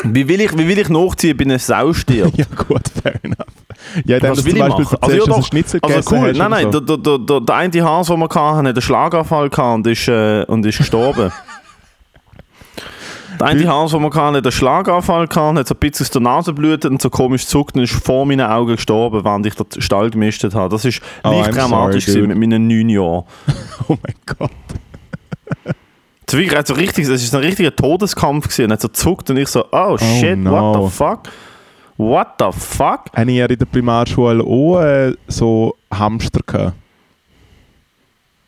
[0.05, 2.37] Wie will ich, wie will ich nachziehen, bin eine Sau stirbt?
[2.39, 3.39] Ja gut, fair enough.
[4.05, 4.99] Ja, dann Was will du ich zum Beispiel machen?
[5.01, 5.47] erzählst, Also, ja, doch.
[5.47, 6.81] Schnitzel Also cool, hast nein, nein, so.
[6.81, 10.09] der, der, der, der eine Hase, den wir hatten, hat einen Schlaganfall gehabt und ist,
[10.09, 11.33] äh, und ist gestorben.
[13.39, 16.11] der eine Hase, den wir hatten, hat einen Schlaganfall gehabt, hat so ein bisschen aus
[16.11, 19.55] der Nase blutet und so komisch zuckt und ist vor meinen Augen gestorben, während ich
[19.55, 20.69] den Stall gemistet habe.
[20.69, 23.25] Das ist Oh, leicht I'm dramatisch sorry, mit meinen neun Jahren.
[23.89, 24.51] Oh mein Gott.
[26.27, 28.65] Es war so richtig, es ist ein richtiger Todeskampf gewesen.
[28.65, 30.53] Und er hat so zuckt und ich so, oh shit, no.
[30.53, 31.21] what the fuck?
[31.97, 33.07] What the fuck?
[33.17, 36.75] Habe ich ja in der Primarschule auch äh, so Hamster gehabt.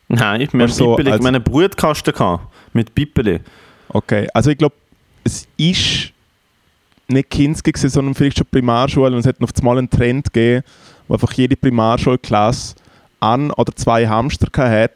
[0.08, 3.40] Nein, Weißt du, so Pippeli, als- wir haben einen Brutkasten gehabt, mit Pippeli.
[3.92, 4.74] Okay, also ich glaube,
[5.24, 6.12] es ist
[7.08, 10.64] nicht Kinski gewesen, sondern vielleicht schon Primarschule und es hat noch mal einen Trend gegeben,
[11.08, 12.76] wo einfach jede Primarschulklasse
[13.18, 14.92] an oder zwei Hamster gehabt hat.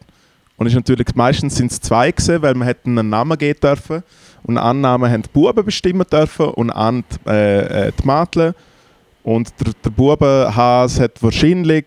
[0.57, 4.05] Und ist natürlich, meistens sind es zwei gewesen, weil man hätten einen Namen geben dürfen.
[4.45, 8.55] Und einen Namen haben die Buben bestimmen dürfen und an die, äh, äh, die Mädchen.
[9.25, 11.87] Und der, der Bubenhase hat wahrscheinlich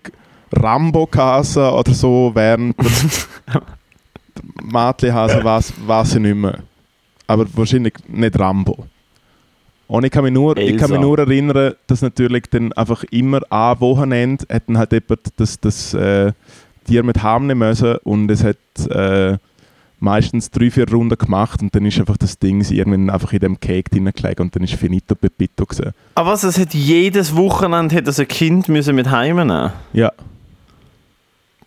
[0.52, 3.62] Rambo geheißen oder so, während der,
[4.63, 6.60] Mädchenhase weiß ich nicht mehr.
[7.28, 8.88] Aber wahrscheinlich nicht Rambo.
[9.88, 13.40] Und ich kann mich nur, ich kann mich nur erinnern, dass natürlich dann einfach immer
[13.50, 16.34] an Wochenende hat dann halt jemand das, das äh,
[16.86, 18.58] Tier mit nehmen müssen und es hat
[18.90, 19.38] äh,
[20.00, 23.60] meistens drei, vier Runden gemacht und dann ist einfach das Ding irgendwann einfach in dem
[23.60, 25.94] Cake reingelegt und dann ist finito pepito gewesen.
[26.16, 30.12] Aber was, es hat jedes Wochenende hat das ein Kind müssen mit heimnehmen Ja,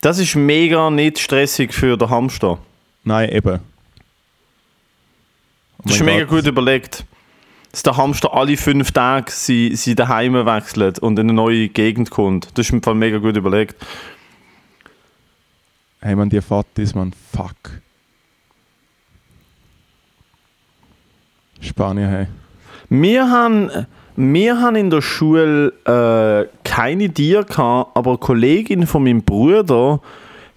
[0.01, 2.59] Das ist mega nicht stressig für den Hamster.
[3.05, 3.61] nein, eben.
[5.81, 7.07] Oh Das ist mega gut überlegt.
[7.73, 12.11] Dass der Hamster alle fünf Tage sie, sie daheim wechselt und in eine neue Gegend
[12.11, 12.49] kommt.
[12.55, 13.77] Das ist im Fall mega gut überlegt.
[16.01, 17.55] Hey man, die Fatis, man, fuck.
[21.61, 22.27] Spanien, hey.
[22.89, 23.71] Wir haben,
[24.17, 30.01] wir haben in der Schule äh, keine Tiere gehabt, aber eine Kollegin von meinem Bruder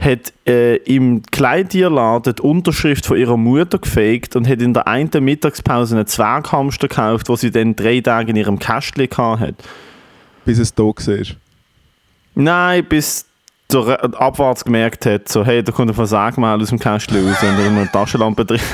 [0.04, 5.10] hat äh, im Kleintierladen die Unterschrift von ihrer Mutter gefaked und hat in der einen
[5.24, 9.56] Mittagspause einen Zwerghamster gekauft, wo sie dann drei Tage in ihrem Kästchen gehabt hat.
[10.46, 11.36] Bis es da war.
[12.36, 13.26] Nein, bis
[13.72, 17.58] der abwärts gemerkt hat, so, hey, da kommt ein Versagmal aus dem Kästchen raus und
[17.58, 18.60] dann eine Taschenlampe drin.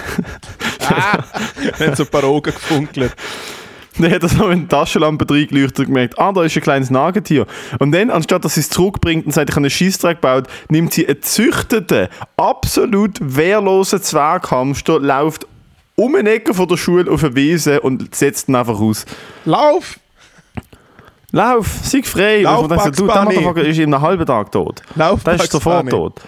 [1.78, 3.15] Dann so ein paar Augen gefunkelt.
[4.02, 6.90] Dann hat er so mit der Taschenlampe reingeleuchtet und gemerkt, ah, da ist ein kleines
[6.90, 7.46] Nagetier.
[7.80, 10.94] Und dann, anstatt dass sie es zurückbringt und sagt, ich habe einen Scheissdreck gebaut, nimmt
[10.94, 12.08] sie einen züchteten,
[12.38, 15.48] absolut wehrlosen Zwerghamster, läuft
[15.96, 19.06] um eine Ecke von der Schule auf eine Wiese und setzt ihn einfach aus.
[19.44, 20.00] Lauf!
[21.32, 22.42] Lauf, sei frei.
[22.42, 23.24] Lauf, und man denkt du, der.
[23.24, 24.82] Motherfucker ist in einem halben Tag tot.
[24.96, 26.22] Lauf, Der ist sofort tot.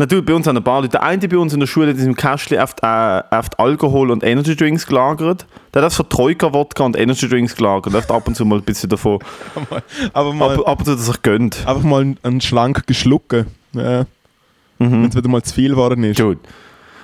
[0.00, 0.92] Natürlich, bei uns haben ein paar Leute.
[0.92, 4.10] Der eine bei uns in der Schule hat in seinem Kästchen oft, äh, oft Alkohol
[4.12, 5.44] und Energy Drinks gelagert.
[5.74, 7.92] Der hat so Troika-Wodka und Energy Drinks gelagert.
[7.92, 9.18] Der hat ab und zu mal ein bisschen davon.
[10.12, 11.66] Aber mal, Ab, ab und zu dass er sich gönnt.
[11.66, 13.46] einfach mal einen schlank geschlucken.
[13.72, 14.02] Ja.
[14.78, 14.92] Mhm.
[14.92, 16.20] Wenn es wieder mal zu viel geworden ist.
[16.20, 16.38] Gut.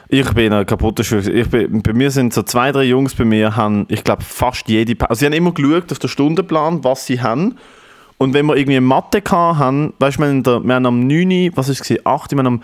[0.09, 1.29] Ich bin in einer kaputten Schule.
[1.33, 4.69] Ich bin, bei mir sind so zwei, drei Jungs bei mir, haben, ich glaube, fast
[4.69, 7.57] jede Pa- Also, sie haben immer geschaut auf den Stundenplan, was sie haben.
[8.19, 11.91] Und wenn wir irgendwie Mathe haben, weißt du, wir, wir haben am 9, was ist
[11.91, 12.63] es, 8, wir haben am,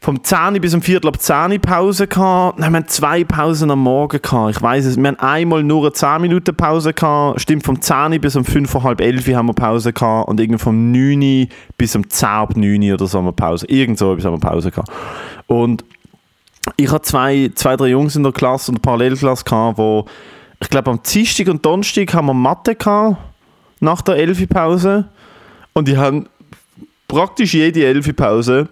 [0.00, 2.58] vom 10 bis um Viertel ab 10 Pause gehabt.
[2.58, 4.54] Nein, wir haben zwei Pausen am Morgen gehabt.
[4.54, 4.96] Ich weiß es.
[4.98, 7.40] Wir haben einmal nur eine 10 Minuten Pause gehabt.
[7.40, 10.28] Stimmt, vom 10 bis um 5, halb 11 haben wir Pause gehabt.
[10.28, 13.66] Und irgendwie vom 9 bis um 10 ab 9 oder so haben wir Pause.
[13.66, 14.90] Irgend so etwas haben wir Pause gehabt.
[15.46, 15.84] Und
[16.76, 20.04] ich hatte zwei, zwei, drei Jungs in der Klasse und Parallelklasse gehabt, wo
[20.60, 23.16] ich glaube am Dienstag und Donnerstag haben wir Mathe gehabt,
[23.84, 25.08] nach der Elfi-Pause.
[25.72, 26.28] Und die haben
[27.08, 28.68] praktisch jede Elfi-Pause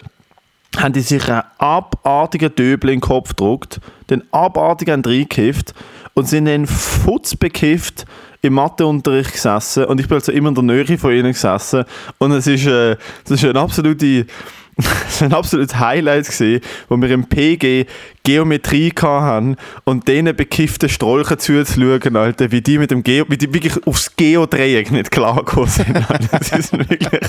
[0.79, 5.75] haben die sich einen abartigen Döbel in den Kopf gedruckt, den abartigen reingekifft
[6.15, 8.07] und sind dann futzbekifft
[8.41, 11.85] im Matheunterricht gesessen und ich bin also immer in der Nähe von ihnen gesessen
[12.19, 14.27] und es ist, äh, es ist eine absolute
[14.77, 17.87] das war ein absolutes Highlight, gewesen, wo wir im PG
[18.25, 23.53] Geometrie hatten und denen bekifften Strolchen zuzuschauen, Alter, wie die mit dem Geo, wie die
[23.53, 25.97] wirklich aufs Geodreieck nicht klargekommen sind.
[26.11, 26.39] Alter.
[26.43, 27.21] Sie sind wirklich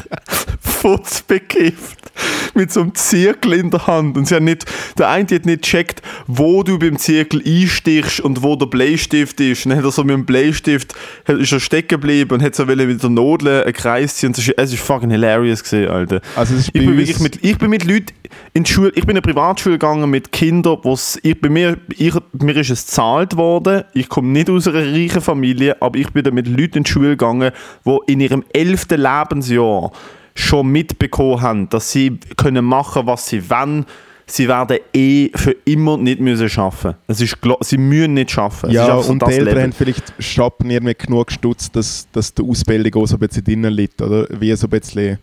[0.60, 2.12] futzbekifft
[2.54, 4.66] mit so einem Zirkel in der Hand und sie haben nicht,
[4.98, 9.66] der eine hat nicht gecheckt, wo du beim Zirkel einstichst und wo der Bleistift ist.
[9.66, 10.94] Und dann hat er so mit dem Bleistift
[11.26, 14.32] ist er stecken geblieben und hat so mit der Nadel einen Kreis ziehen.
[14.32, 16.22] Es ist, es ist fucking hilarious gewesen, Alter.
[16.36, 18.14] Also Ich bin, wirklich mit, ich bin mit Leuten
[18.54, 21.78] in die Schule, ich bin in eine Privatschule gegangen mit Kindern, wo's, ich, bei mir,
[21.98, 26.12] ich, mir ist es gezahlt worden, ich komme nicht aus einer reichen Familie, aber ich
[26.12, 27.52] bin dann mit Leuten in die Schule gegangen,
[27.86, 29.92] die in ihrem elften Lebensjahr
[30.36, 33.86] schon mitbekommen haben, dass sie können machen, was sie wollen.
[34.26, 36.96] Sie werden eh für immer nicht müssen schaffen.
[37.08, 39.64] Es ist sie müssen nicht ist Ja, und die Eltern Level.
[39.64, 43.74] haben vielleicht shoppen irgendwie genug gestutzt, dass, dass die Ausbildung auch so ein bisschen drinnen
[43.74, 44.26] liegt, oder?
[44.40, 45.20] Wie so ein bisschen...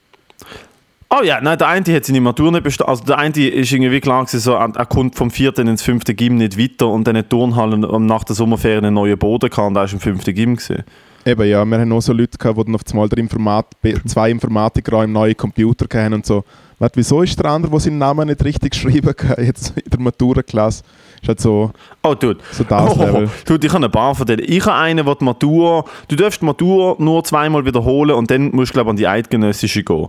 [1.12, 2.88] Oh ja, nein, der eine hat seine Matur nicht bestanden.
[2.90, 6.36] Also der eine ist irgendwie klar gewesen, so, er, kommt vom vierten ins fünfte Gym
[6.36, 9.66] nicht weiter und dann hat die Turnhalle um nach der Sommerferien einen neuen Boden gehabt
[9.66, 10.84] und er ist im fünften Gym gewesen.
[11.26, 13.66] Eben, ja, wir haben auch so Leute gehabt, die dann auf einmal der Informat
[14.06, 16.44] zwei Informatiker im neuen Computer hatten und so.
[16.78, 20.00] Warte, wieso ist der andere, der seinen Namen nicht richtig geschrieben hat, jetzt in der
[20.00, 20.84] Maturaklasse?
[21.20, 21.72] Ist halt so,
[22.04, 22.38] Oh, dude.
[22.52, 23.28] so das oh, Level.
[23.44, 24.44] Dude, ich habe ein paar von denen.
[24.46, 25.84] Ich habe einen, der die Matur...
[26.06, 29.08] Du darfst die Matur nur zweimal wiederholen und dann musst du, glaube ich, an die
[29.08, 30.06] eidgenössische gehen.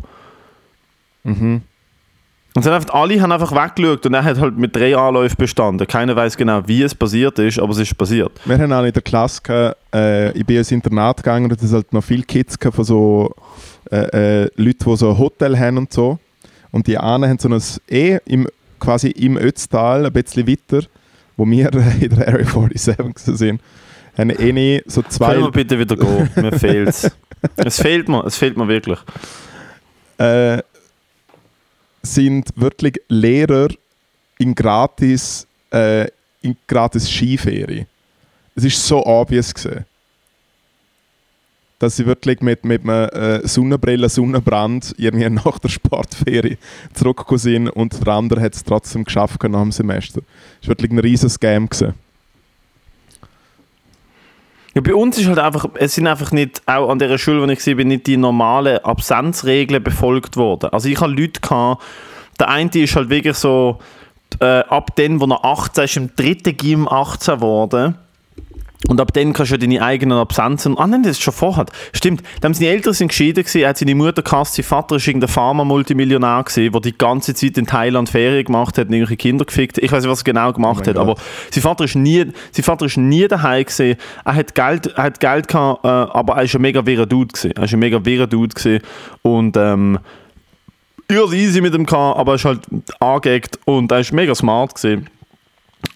[1.24, 1.62] Mhm.
[2.54, 5.88] Und dann einfach, alle haben einfach weggeschaut und er hat halt mit drei Anläufen bestanden.
[5.88, 8.32] Keiner weiß genau, wie es passiert ist, aber es ist passiert.
[8.44, 11.94] Wir haben auch in der Klasse, äh, ich bin ins Internat gegangen und es halt
[11.94, 13.34] noch viele Kids von so
[13.90, 16.20] äh, äh, Leuten, die so ein Hotel haben und so.
[16.72, 18.48] Und die einen haben so ein eh im,
[18.82, 20.86] quasi im Ötztal, ein bisschen weiter,
[21.38, 23.62] wo wir in der Area 47 gewesen sind,
[24.18, 25.36] haben eh nie so zwei...
[25.36, 26.30] Können wir bitte wieder gehen?
[26.36, 27.12] Mir fehlt es.
[27.56, 29.00] Es fehlt mir, es fehlt mir wirklich.
[30.18, 30.62] äh,
[32.02, 33.70] sind wirklich Lehrer
[34.40, 36.08] in gratis, äh,
[36.42, 37.86] in gratis Skiferie.
[38.56, 39.86] Es ist so obvious gesehen.
[41.80, 46.58] Dass sie wirklich mit, mit einem äh, Sonnenbrille, Sonnenbrand irgendwie nach der Sportferie
[46.94, 50.22] zurückgekommen sind und der andere hat es trotzdem geschafft nach dem Semester.
[50.62, 51.68] Es war wirklich ein riesiges Scam.
[51.68, 51.94] Gewesen.
[54.74, 57.52] Ja, bei uns ist halt einfach, es sind einfach nicht, auch an der Schule, wo
[57.52, 60.70] ich war, nicht die normalen Absenzregeln befolgt worden.
[60.72, 61.84] Also ich hatte Leute, gehabt,
[62.40, 63.80] der eine ist halt wirklich so,
[64.40, 67.96] äh, ab dann, wo er 18 ist, im dritten Gym 18 geworden.
[68.88, 70.78] Und ab dann kannst du ja deine eigenen Absenzen.
[70.78, 71.66] Ah nein, das ist schon vorher.
[71.94, 72.24] Stimmt.
[72.40, 75.08] Da haben seine Eltern sind geschieden gewesen, er hat seine Mutter gehasst, sein Vater ist
[75.08, 79.46] irgendein Pharma-Multimillionär gewesen, der die ganze Zeit in Thailand Ferien gemacht hat und irgendwelche Kinder
[79.46, 79.78] gefickt.
[79.78, 81.10] Ich weiß nicht, was er genau gemacht mein hat, Gott.
[81.10, 81.16] aber
[81.52, 83.98] sein Vater ist nie, sein Vater ist nie daheim gewesen.
[84.26, 87.34] Er hat Geld, er hat Geld gehabt, äh, aber er ist ein mega wirrer Dude
[87.34, 87.52] gewesen.
[87.56, 88.82] Er ist ein mega wirrer Dude gewesen
[89.22, 90.00] und ähm,
[91.10, 92.62] easy mit ihm gehabt, aber er ist halt
[93.00, 95.08] angeeckt und er ist mega smart gewesen.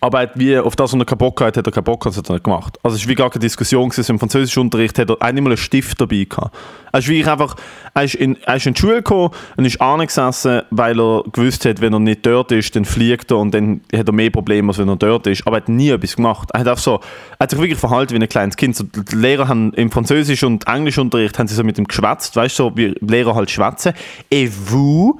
[0.01, 2.19] Aber er wie auf das, was er keinen Bock hat, hat er keinen Bock, also
[2.19, 2.77] hat er nicht gemacht.
[2.83, 4.11] Also es war wie gar keine Diskussion gewesen.
[4.11, 6.55] Im Französischunterricht hat er einmal einen Stift dabei gehabt.
[6.91, 7.55] Er ist wirklich einfach,
[7.93, 11.65] er ist in, er ist in die Schule gekommen und ist angesessen, weil er gewusst
[11.65, 14.69] hat, wenn er nicht dort ist, dann fliegt er und dann hat er mehr Probleme,
[14.69, 15.45] als wenn er dort ist.
[15.45, 16.49] Aber er hat nie etwas gemacht.
[16.53, 16.99] Er hat, einfach so,
[17.37, 18.75] er hat sich wirklich verhalten wie ein kleines Kind.
[18.75, 22.59] So, die Lehrer haben im Französisch- und Englischunterricht haben sie so mit ihm geschwätzt, weißt
[22.59, 23.93] du, so wie Lehrer halt schwätzen.
[24.29, 25.19] Et vous?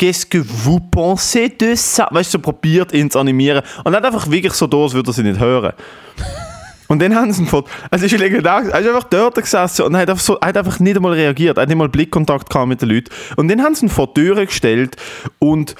[0.00, 2.08] Qu'est-ce que vous pensez de ça?
[2.10, 3.62] Weißt du, so probiert ihn zu animieren.
[3.84, 5.74] Und hat einfach wirklich so da, als würde er sie nicht hören.
[6.88, 7.64] Und dann haben sie ihn vor.
[7.90, 8.62] Also, ist legendär.
[8.72, 11.56] Er ist einfach dort gesessen und hat einfach, so, hat einfach nicht einmal reagiert.
[11.56, 13.10] Er hat nicht mal Blickkontakt gehabt mit den Leuten.
[13.36, 14.96] Und dann haben sie ihn vor die Türe gestellt
[15.38, 15.76] und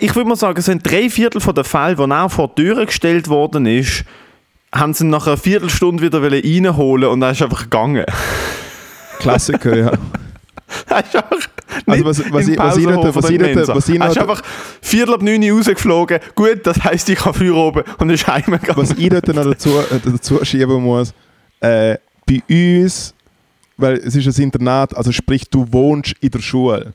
[0.00, 2.62] ich würde mal sagen, es sind drei Viertel von den Fällen, wo er vor die
[2.62, 4.04] Türe gestellt worden ist,
[4.74, 8.04] haben sie ihn nach einer Viertelstunde wieder reinholen und er ist einfach gegangen.
[9.18, 9.92] Klassiker, ja.
[10.88, 11.48] Er ist einfach
[11.84, 13.74] Also nicht was- was ich- was ich dort- was ich Mensa.
[13.74, 14.42] was ich ist noch- einfach
[14.80, 16.18] viertel ab neun rausgeflogen.
[16.34, 18.76] Gut, das heisst, ich kann früh oben und ist heimgegangen.
[18.76, 21.12] Was ich dort noch dazu, äh, dazu schieben muss,
[21.60, 23.14] äh, bei uns,
[23.76, 26.94] weil es ist ein Internat, also sprich, du wohnst in der Schule.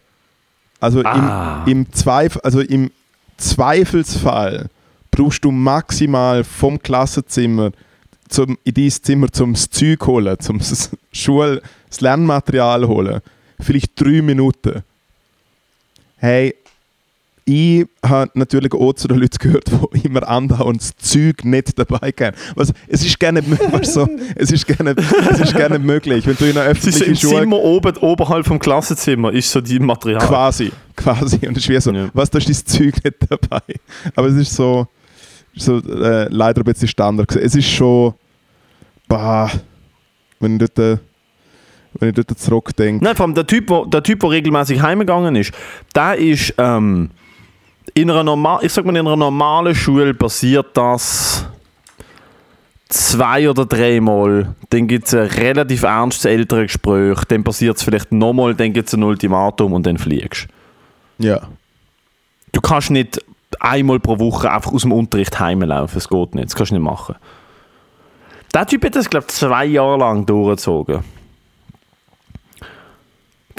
[0.79, 1.63] Also Ah.
[1.67, 2.89] im, im, Zweifel, also im
[3.37, 4.69] Zweifelsfall
[5.11, 7.71] brauchst du maximal vom Klassenzimmer
[8.29, 10.59] zum, in dein Zimmer zum Zeug holen, zum
[11.11, 13.19] Schul, das Lernmaterial holen.
[13.61, 14.83] Vielleicht drei Minuten.
[16.17, 16.55] Hey,
[17.45, 22.13] ich habe natürlich auch zu den Leuten gehört, die immer andauernd das Zeug nicht dabei
[22.19, 22.35] haben.
[22.55, 23.41] Also, es ist gerne
[23.81, 24.95] so, es ist gerne,
[25.31, 28.59] es ist gerne möglich, wenn du in einer öffentlichen im Schule Zimmer oben, oberhalb vom
[28.59, 30.25] Klassenzimmer ist so die Material.
[30.25, 32.09] quasi, quasi und es ist wie so, Ja.
[32.13, 33.61] was da ist das Zeug nicht dabei.
[34.15, 34.87] Aber es ist so,
[35.55, 37.35] so äh, leider ein bisschen Standard.
[37.35, 38.13] Es ist schon,
[39.07, 39.51] bah,
[40.39, 41.03] wenn du dort, äh,
[42.01, 43.03] wenn ich dort zurückdenke.
[43.03, 45.53] Nein, vor allem der Typ, wo, der Typ, der regelmäßig heimgegangen ist,
[45.95, 47.11] der ist ähm,
[47.93, 51.45] in einer normal, ich sag mal, in einer normalen Schule passiert das
[52.89, 54.55] zwei oder dreimal.
[54.69, 58.93] Dann gibt es ein relativ ernstes Elterngespräch, dann passiert es vielleicht nochmal, dann gibt es
[58.93, 60.47] ein Ultimatum und dann fliegst
[61.17, 61.41] Ja.
[62.51, 62.61] du.
[62.61, 63.23] kannst nicht
[63.59, 66.83] einmal pro Woche einfach aus dem Unterricht heimlaufen, das geht nicht, das kannst du nicht
[66.83, 67.15] machen.
[68.53, 70.99] Der Typ hat das, glaube ich, zwei Jahre lang durchgezogen.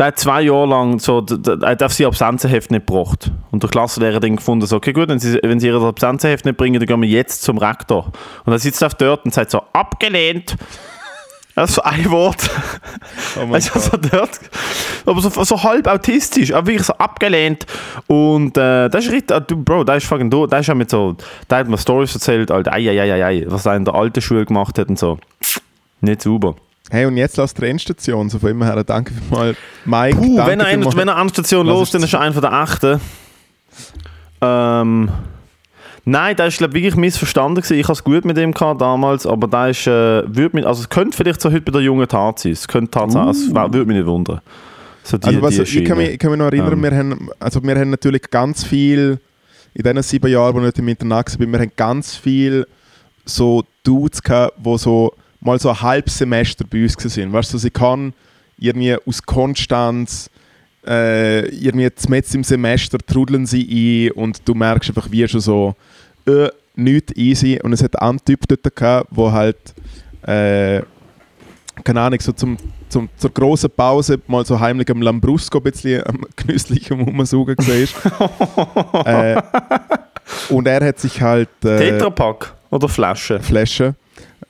[0.03, 3.31] Der hat zwei Jahre lang so, er auf sein Absenzenheft nicht gebracht.
[3.53, 6.45] Und der Klassenlehrer hat dann gefunden, so, okay gut, wenn sie, wenn sie ihr Absenzenheft
[6.45, 8.11] nicht bringen, dann gehen wir jetzt zum Rektor.
[8.45, 10.57] Und er sitzt auf dort und sagt so, abgelehnt.
[11.55, 12.51] Das so ein Wort.
[13.37, 14.41] Oh Weißt du, so dort,
[15.07, 17.67] aber so, so halb autistisch, aber wirklich so abgelehnt.
[18.09, 20.91] Und äh, das ist richtig, du, Bro, da ist fucking do, da ist ja mit
[20.91, 21.15] so,
[21.47, 24.21] da hat mir Stories erzählt, Alter, ei, ei, ei, ei, was er in der alten
[24.21, 25.19] Schule gemacht hat und so.
[26.01, 26.57] Nicht sauber.
[26.93, 28.29] Hey, und jetzt lass die Endstation.
[28.29, 30.15] So von immer her, danke vielmals, Mike.
[30.19, 30.95] Puh, wenn er, vielmals.
[30.95, 33.01] wenn er an Station los, ist dann ist er einer der Echten.
[34.43, 35.11] Ähm,
[36.05, 37.79] nein, da ist glaube wirklich missverstanden gewesen.
[37.79, 40.83] Ich hatte es gut mit ihm gehabt damals, aber da ist, äh, würd mich, also
[40.83, 42.53] es könnte vielleicht so heute bei der jungen Tat sein.
[42.53, 44.43] Es könnte Tatsache, es wär- würde mich nicht wundern.
[45.03, 46.83] So die, Also was, die ich, kann mich, ich kann mich noch erinnern, Ähm.
[46.83, 49.19] wir, haben, also wir haben natürlich ganz viel,
[49.73, 52.67] in diesen sieben Jahren, wo ich nicht im Internat war, wir haben ganz viel
[53.25, 57.33] so Dudes gehabt, die so mal so ein halbes Semester bei uns waren.
[57.33, 58.15] Weißt du, sie kann
[58.59, 60.31] irgendwie aus Konstanz
[60.87, 65.75] äh, irgendwie mitten im Semester trudeln sie ein und du merkst einfach, wie schon so
[66.27, 67.61] äh, nichts easy.
[67.63, 69.75] Und es hat einen Typ dort gehabt, der halt
[70.23, 70.83] äh,
[71.85, 72.57] keine Ahnung, so zum,
[72.89, 77.57] zum, zur grossen Pause mal so heimlich am Lambrusco ein bisschen am genüsslich am Rumsaugen
[77.57, 79.07] war.
[79.07, 79.43] äh,
[80.51, 83.41] und er hat sich halt äh, Tetrapack oder Flasche?
[83.41, 83.95] Flasche,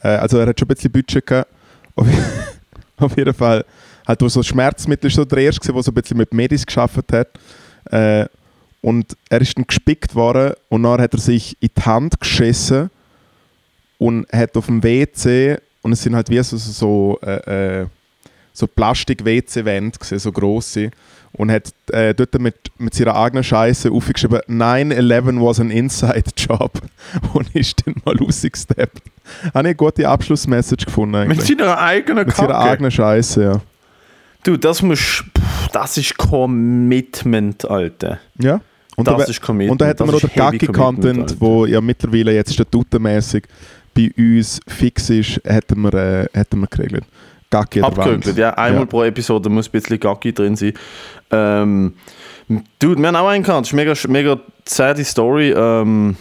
[0.08, 1.50] also er hat schon ein bisschen Budget gehabt.
[1.94, 2.06] Auf,
[2.98, 3.64] auf jeden Fall,
[4.06, 7.12] halt wo so Schmerzmittel ist so der erste, der so ein bisschen mit Medis geschafft
[7.12, 7.28] hat.
[7.90, 8.26] Äh,
[8.80, 12.90] und er ist dann gespickt worden und dann hat er sich in die Hand geschissen
[13.98, 17.86] und hat auf dem WC und es sind halt wie so, so, äh, äh,
[18.52, 20.90] so Plastik-WC-Wände so grosse
[21.34, 26.72] und hat äh, dort mit, mit seiner eigenen Scheiße aufgeschrieben 9-11 was an inside job
[27.32, 28.98] und ist dann mal rausgesteppt.
[29.44, 31.48] Habe ich eine gute Abschlussmessage gefunden Mit eigentlich.
[31.58, 33.60] seiner eigenen Mit seiner eigenen Scheiße, ja.
[34.44, 35.22] Du, das muss,
[35.72, 38.18] das ist Commitment, Alter.
[38.38, 38.60] ja.
[38.94, 39.70] Und das da, ist Commitment.
[39.72, 43.44] und da hätten wir noch den Gacki-Content, wo ja mittlerweile jetzt statutenmäßig
[43.94, 47.04] bei uns fix ist, hätten wir, äh, hätten wir geregelt.
[47.48, 47.80] Gacki.
[47.80, 48.50] Abgerückelt, ja.
[48.54, 48.86] Einmal Ja.
[48.86, 50.74] pro Episode muss ein bisschen Gacki drin sein.
[51.32, 51.94] Ähm,
[52.78, 53.62] Dude, wir haben auch einen gehabt.
[53.62, 55.52] Das ist eine mega, mega sad Story.
[55.56, 56.16] Ähm,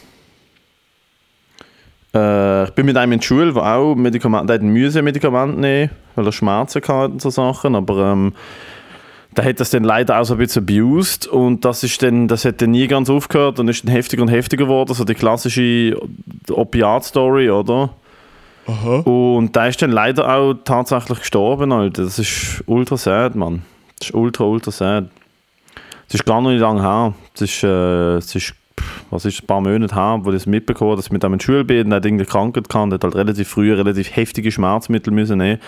[2.14, 5.60] äh, ich bin mit einem in der Schule, der auch Medikamente, der hat ein Medikament
[5.60, 8.34] nehmen, weil er Schmerzen hatte und so Sachen, aber ähm,
[9.36, 12.44] der hat das dann leider auch so ein bisschen abused und das ist dann, das
[12.44, 15.98] hat dann nie ganz aufgehört und ist dann heftiger und heftiger geworden, so die klassische
[16.50, 17.92] Opiat-Story, oder?
[18.68, 18.98] Aha.
[19.00, 22.04] Und der ist dann leider auch tatsächlich gestorben, Alter.
[22.04, 23.64] Das ist ultra sad, Mann.
[24.02, 25.10] Das ist ultra, ultra sad.
[26.08, 27.14] Das ist gar noch nicht lange her.
[27.34, 28.56] Das ist, äh, das ist
[29.12, 31.32] was ist, ein paar Monate her, wo ich das mitbekommen habe, dass ich mit und
[31.48, 35.60] er hat irgendeine Krankheit und hat halt relativ früh relativ heftige Schmerzmittel müssen nehmen.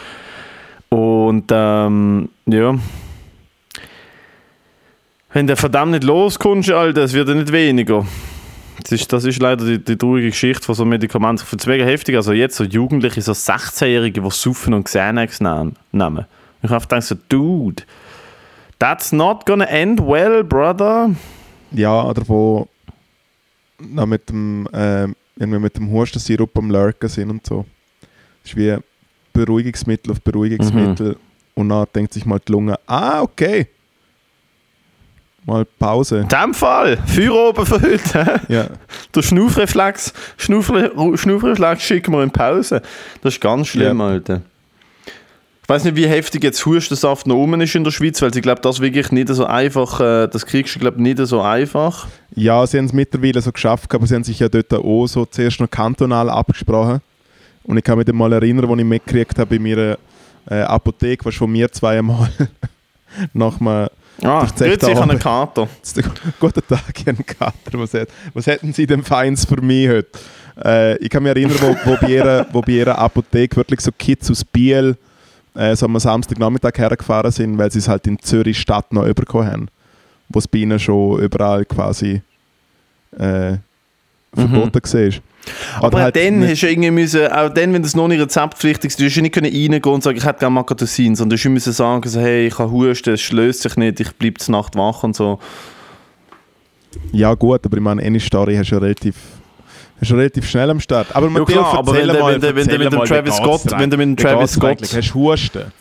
[0.89, 2.75] Und ähm, ja.
[5.31, 8.05] Wenn der verdammt nicht loskommst, Alter, es wird ja nicht weniger.
[8.81, 11.43] Das ist, das ist leider die, die traurige Geschichte von so Medikamenten.
[11.55, 12.15] Es mega heftig.
[12.15, 16.25] Also jetzt so Jugendliche, so 16-Jährige, die saufen und Xanax nehmen.
[16.61, 17.83] Ich habe gedacht so, Dude,
[18.83, 21.15] that's not gonna end well, brother.
[21.71, 22.67] Ja, oder wo
[23.79, 27.65] noch mit dem, äh, irgendwie mit dem Hustensirup am Lurken sind und so.
[28.41, 28.75] Das ist wie
[29.31, 31.11] Beruhigungsmittel auf Beruhigungsmittel.
[31.11, 31.15] Mhm.
[31.55, 33.67] Und dann denkt sich mal die Lunge, ah, okay.
[35.45, 36.19] Mal Pause.
[36.19, 38.25] In dem Fall, Feuer oben heute.
[38.25, 38.39] hä?
[38.53, 38.67] Ja,
[39.15, 42.81] Der Schnaufreflex, Schnaufre, Schnaufreflex schicken wir in Pause.
[43.21, 44.07] Das ist ganz schlimm, Ja.
[44.07, 44.41] Alter.
[45.63, 48.41] Ich weiß nicht, wie heftig jetzt Hustensaft noch oben ist in der Schweiz, weil ich
[48.41, 52.05] glaube, das wirklich nicht so einfach, äh, das kriegst du, glaube nicht so einfach.
[52.35, 55.25] ja sie haben es mittlerweile so geschafft, aber sie haben sich ja dort auch so
[55.25, 56.99] zuerst noch kantonal abgesprochen.
[57.63, 59.97] Und ich kann mich dann mal erinnern, als ich mitgekriegt habe bei meiner
[60.49, 62.29] äh, Apotheke, was von mir zweimal
[63.33, 63.87] nach einem
[64.21, 65.67] Ah, grüezi, ich habe einen Kater.
[66.39, 67.79] Guten Tag, Herr Kater.
[67.79, 70.09] Was, hat, was hätten Sie denn Feins für mich heute?
[70.63, 73.91] Äh, ich kann mich erinnern, wo, wo, bei ihrer, wo bei ihrer Apotheke wirklich so
[73.97, 74.95] Kids aus Biel
[75.55, 79.51] äh, so am Samstagnachmittag hergefahren sind, weil sie es halt in Zürich Stadt noch überkommen
[79.51, 79.67] haben.
[80.29, 82.21] Wo es bei ihnen schon überall quasi
[83.17, 83.57] äh,
[84.33, 85.21] verboten war.
[85.77, 88.21] Aber Oder auch halt dann hast du irgendwie müssen, auch dann, wenn das noch nicht
[88.21, 91.49] rezeptpflichtig ist, du hast nicht können reingehen und sagen, ich hätte gerne Macatosin, sondern du
[91.49, 94.75] müssen sagen, so, hey, ich habe Husten, es löst sich nicht, ich bleibe zur Nacht
[94.75, 95.39] wach und so.
[97.11, 99.15] Ja gut, aber ich meine, eine Story hast du ja relativ,
[100.01, 101.15] hast du relativ schnell am Start.
[101.15, 103.71] Aber Ja, Matteo, klar, aber erzähl wenn du- mal, wenn wenn dem mal, Travis Scott-
[103.79, 104.81] wenn du mit dem Travis Scott-?
[104.81, 105.71] Hast du Husten?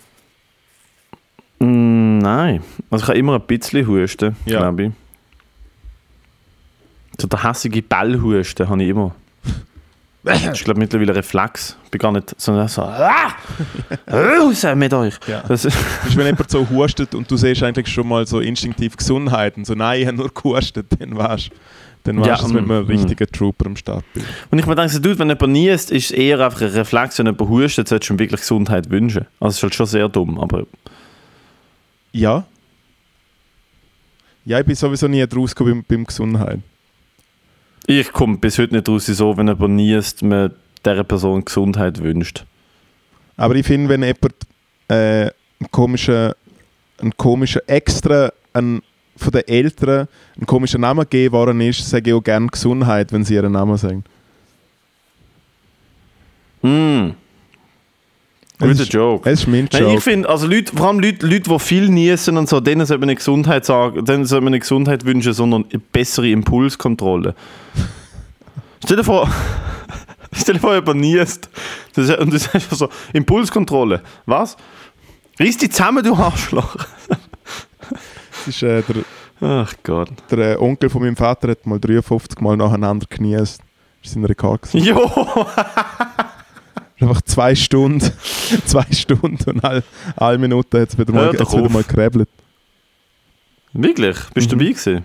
[1.58, 4.58] Mm, nein, also ich habe immer ein bisschen Husten, Ja.
[4.60, 4.90] glaube ich.
[7.20, 9.14] So der hässige Bellhusten habe ich immer.
[10.24, 11.76] Das ist, glaube mittlerweile ein Reflex.
[11.84, 13.32] Ich bin gar nicht so, so ah!
[14.10, 15.14] raus mit euch.
[15.26, 15.42] Ja.
[15.48, 15.76] Das ist,
[16.16, 19.74] wenn jemand so hustet und du siehst eigentlich schon mal so instinktiv Gesundheit und so,
[19.74, 21.54] nein, ich habe nur gehustet, dann weißt du,
[22.05, 22.88] dann weißt Ja, du, dass mit mm, einem mm.
[22.88, 24.26] richtigen Trooper am Start bist.
[24.50, 27.26] Und ich mir denke, so, wenn jemand niest, ist es eher einfach ein Reflex, wenn
[27.26, 29.26] jemand hustet, solltest du ihm wirklich Gesundheit wünschen.
[29.40, 30.66] Also es ist halt schon sehr dumm, aber
[32.12, 32.44] Ja.
[34.44, 36.61] Ja, ich bin sowieso nie rausgekommen beim, beim Gesundheit.
[37.86, 40.53] ich komme bis heute nicht raus, so, wenn jemand niest, man
[40.84, 42.44] dieser Person Gesundheit wünscht.
[43.36, 44.34] Aber ich finde, wenn jemand
[44.88, 45.30] äh,
[45.61, 46.32] einen komischen,
[46.98, 48.82] einen komischen extra einen,
[49.22, 53.24] von den Eltern einen komischen Namen gegeben worden ist, sage ich auch gerne Gesundheit, wenn
[53.24, 54.04] sie ihren Namen sagen.
[56.62, 57.10] Mm.
[58.58, 59.28] Guter ist- Joke.
[59.28, 59.94] Es ist mein Nein, Joke.
[59.96, 63.00] ich finde, also Leute, vor allem Leute, Leute, die viel niesen und so, denen sollte
[63.00, 67.34] man nicht Gesundheit sagen, denen sollte man nicht Gesundheit wünschen, sondern eine bessere Impulskontrolle.
[68.84, 69.28] Stell dir vor,
[70.32, 71.48] stell dir vor, jemand niest
[71.94, 74.56] das, und du sagst so, Impulskontrolle, was?
[75.38, 76.76] Riss dich zusammen, du Arschloch.
[78.47, 79.05] Das ist, äh, der,
[79.40, 80.09] Ach Gott.
[80.30, 83.61] der äh, Onkel von meinem Vater hat mal 53 Mal nacheinander genießt.
[83.61, 84.62] Das ist sein Rekord.
[84.62, 84.86] gewesen.
[84.86, 85.11] Jo!
[87.01, 88.01] Einfach zwei Stunden,
[88.64, 89.82] zwei Stunden und alle,
[90.16, 92.28] alle Minuten hat es wieder mal, hat's wieder mal gekrabbelt.
[93.72, 94.16] Wirklich?
[94.34, 94.61] Bist du Mhm.
[94.61, 95.05] dabei gewesen?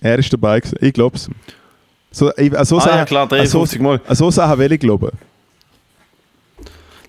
[0.00, 0.78] Er ist dabei gewesen.
[0.80, 1.28] Ich glaube es.
[2.10, 4.00] So, ich, also, Ah ja, Sachen- klar, also, 53 Mal.
[4.10, 5.10] so Sachen will ich glauben.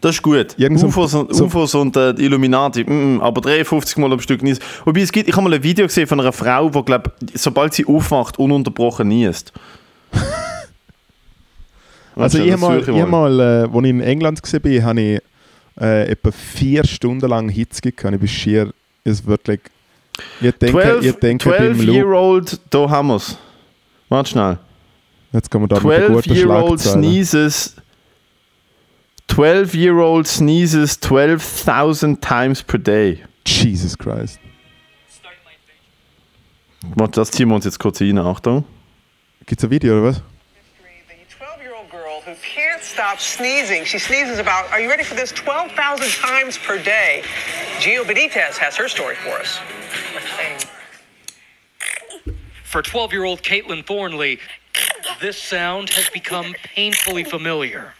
[0.05, 0.53] Das ist gut.
[0.59, 4.19] Irgend so UFOs und, so- UFOs und äh, Illuminati, mm, mm, aber 53 Mal am
[4.19, 4.61] Stück niest.
[4.85, 7.73] Wobei es gibt, ich habe mal ein Video gesehen von einer Frau, die, glaub, sobald
[7.73, 9.51] sie aufwacht, ununterbrochen niest.
[12.17, 15.21] Also ich habe mal, ich hab mal äh, als ich in England war, habe ich
[15.81, 18.13] äh, etwa vier Stunden lang Hits gehabt.
[18.13, 19.59] Ich bin schier, ist wirklich...
[20.39, 21.95] Ich denke, 12, ich denke beim Loop...
[21.95, 23.37] Year-Old, da haben wir es.
[24.07, 24.59] Warte schnell.
[25.33, 27.75] Jetzt kommen wir da mit einer 12 guten year old sneezes
[29.27, 33.23] 12 year old sneezes 12,000 times per day.
[33.45, 34.39] Jesus Christ.
[36.95, 38.65] Warte, das ziehen wir uns jetzt kurz rein, Achtung.
[39.45, 40.21] Gibt es ein Video oder was?
[41.39, 43.85] 12-year-old girl who can't stop sneezing.
[43.85, 45.31] She sneezes about, are you ready for this?
[45.31, 47.23] 12,000 times per day.
[47.79, 49.59] Gio Benitez has her story for us.
[52.63, 54.39] For 12 year old Caitlin Thornley,
[55.21, 57.93] this sound has become painfully familiar.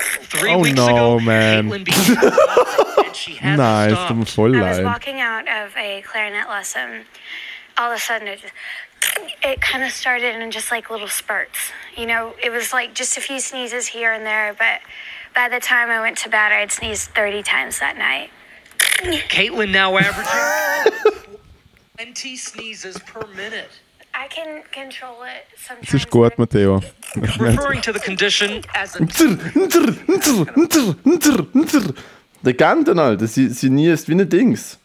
[0.00, 1.68] Three Oh, weeks no, ago, man.
[1.70, 5.76] Caitlin began to and she hasn't Nein, es tut voll I was walking out of
[5.76, 7.04] a clarinet lesson.
[7.76, 8.52] All of a sudden, it just,
[9.42, 11.70] it kind of started in just like little spurts.
[11.96, 14.80] You know, it was like just a few sneezes here and there, but
[15.34, 18.30] by the time I went to bed, I had sneezed 30 times that night.
[19.28, 21.12] Caitlin now averaging
[21.96, 23.70] 20 sneezes per minute.
[24.14, 25.90] I can control it sometimes.
[25.90, 26.80] Das ist gut, Matteo.
[27.16, 29.04] Referring to the condition as a
[32.42, 34.78] Der Ganten, Alter, sie, sie niest wie ein Dings.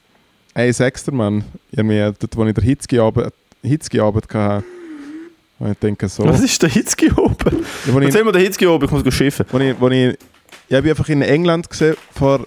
[0.53, 1.43] Ey, dir, Mann.
[1.71, 4.65] Ich hab mir, dort, wo ich der Hitzki-Arbeit Hitzki-Arbeit hatte,
[5.59, 6.25] und ich denke so...
[6.25, 7.65] Was ist der Hitzki oben?
[7.85, 9.45] Ja, ich- Erzähl mir den Hitzki oben, ich muss go schiffen.
[9.51, 10.17] Wo ich, wo ich,
[10.67, 12.45] ich bin einfach in England gesehen vor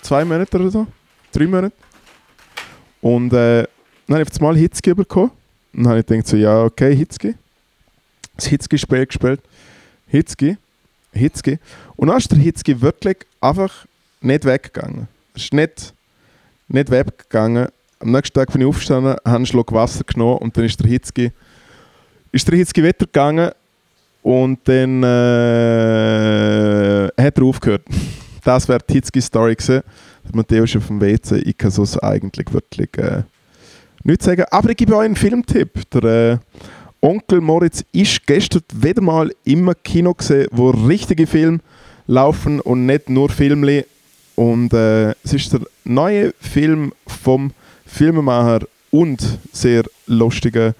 [0.00, 0.86] zwei Monaten oder so,
[1.32, 1.74] drei Monaten.
[3.00, 3.64] Und äh,
[4.06, 5.30] dann habe ich auf das Mal Hitzki bekommen.
[5.72, 7.34] Dann habe ich gedacht so, ja, okay, Hitzki.
[8.36, 9.40] Das Hitzki-Spiel gespielt.
[10.06, 10.56] Hitzki,
[11.12, 11.58] Hitzki.
[11.96, 13.86] Und dann ist der Hitzki wirklich einfach
[14.20, 15.08] nicht weggegangen.
[15.34, 15.94] Er ist nicht,
[16.68, 17.68] nicht weggegangen.
[18.00, 20.88] Am nächsten Tag bin ich aufgestanden, habe einen Schluck Wasser genommen und dann ist der
[20.88, 21.32] Hitzki,
[22.30, 23.50] ist der Hitzki weitergegangen
[24.22, 25.06] und dann äh,
[27.18, 27.82] hat er aufgehört.
[28.44, 29.82] Das wäre die Hitzki-Story gewesen.
[30.32, 31.38] Matteo ist auf dem WC.
[31.38, 33.22] Ich kann so eigentlich wirklich äh,
[34.08, 34.44] nichts sagen.
[34.50, 35.90] Aber ich gebe euch einen Filmtipp.
[35.90, 36.38] Der äh,
[37.00, 41.60] Onkel Moritz ist gestern wieder mal im Kino gesehen, wo richtige Filme
[42.06, 43.84] laufen und nicht nur Filmli.
[44.34, 47.52] Und äh, es ist der neue Film vom
[47.86, 50.74] Filmemacher und sehr lustigen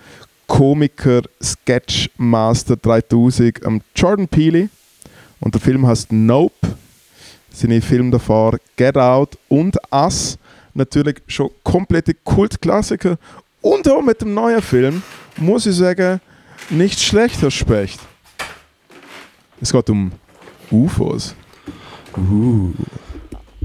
[0.47, 4.71] Komiker Sketchmaster 3000, am Jordan Peele.
[5.41, 6.77] Und der Film heißt Nope.
[7.53, 10.39] Seine Filme davor Get Out und Us.
[10.79, 13.19] Natürlich schon komplette Kultklassiker.
[13.61, 15.03] Und auch mit dem neuen Film
[15.37, 16.21] muss ich sagen,
[16.71, 17.99] Nicht schlecht, Herr Specht.
[19.61, 20.13] Es geht um
[20.71, 21.35] UFOs.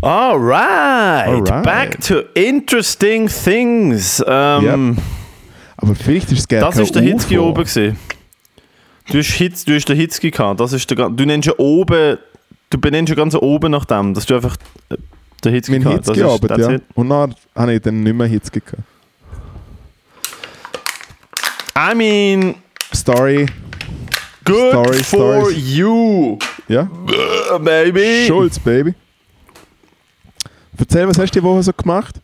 [0.02, 1.28] Alright.
[1.28, 1.64] Alright.
[1.64, 4.24] Back to interesting things.
[4.28, 4.98] Ähm,
[5.78, 7.96] Aber vielleicht ist es gerne Das ist der Hitzki oben gesehen.
[9.12, 10.60] Du hast, Hitz, du hast den Hitzki gehabt.
[10.60, 12.18] Das ist der, du nennst ja oben,
[12.72, 14.58] du benennst ja ganz oben nach dem, dass du einfach
[15.44, 16.78] den Hitzki Mein Hitzki that's ja.
[16.96, 18.84] Und dann habe ich dann nicht mehr Hitzki gehabt.
[21.76, 22.56] I mean,
[22.94, 23.48] Story,
[24.46, 25.76] good Story, for stories.
[25.76, 26.38] you,
[26.68, 26.88] ja.
[27.60, 28.26] baby.
[28.28, 28.94] Schulz, Baby.
[30.78, 32.16] Erzähl, was hast du die Woche so gemacht?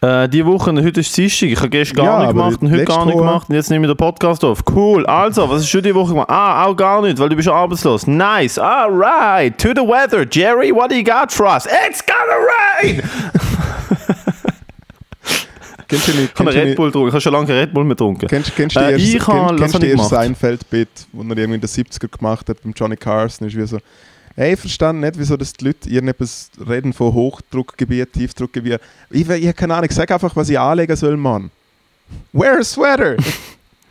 [0.00, 2.70] Äh, die Woche, heute ist Dienstag, ich habe gestern gar Ja, nicht aber gemacht und
[2.70, 4.60] heute gar nicht Woche- gemacht und jetzt nehme ich den Podcast auf.
[4.72, 6.30] Cool, also, was hast du die Woche gemacht?
[6.30, 8.06] Ah, auch gar nicht, weil du bist arbeitslos.
[8.06, 10.24] Nice, alright, to the weather.
[10.30, 11.66] Jerry, what do you got for us?
[11.66, 12.36] It's gonna
[12.80, 13.02] rain!
[15.88, 16.32] Kennst du nicht?
[16.32, 16.76] Ich habe Kennst Red?
[16.76, 18.26] Bull getrunken, ich habe schon lange keinen Red Bull mehr getrunken.
[18.28, 20.10] Kennst, kennst du Äh, das kennst erste gemacht.
[20.10, 23.78] Seinfeld-Bit, wo er irgendwie in den 70er gemacht hat, beim Johnny Carson, ist wie so,
[24.38, 28.80] hey, ich verstehe nicht, wieso das die Leute irgendetwas reden von Hochdruckgebiet, Tiefdruckgebiet.
[29.10, 31.50] Ich, ich habe keine Ahnung, sag einfach, was ich anlegen soll, Mann.
[32.32, 33.16] Wear a sweater!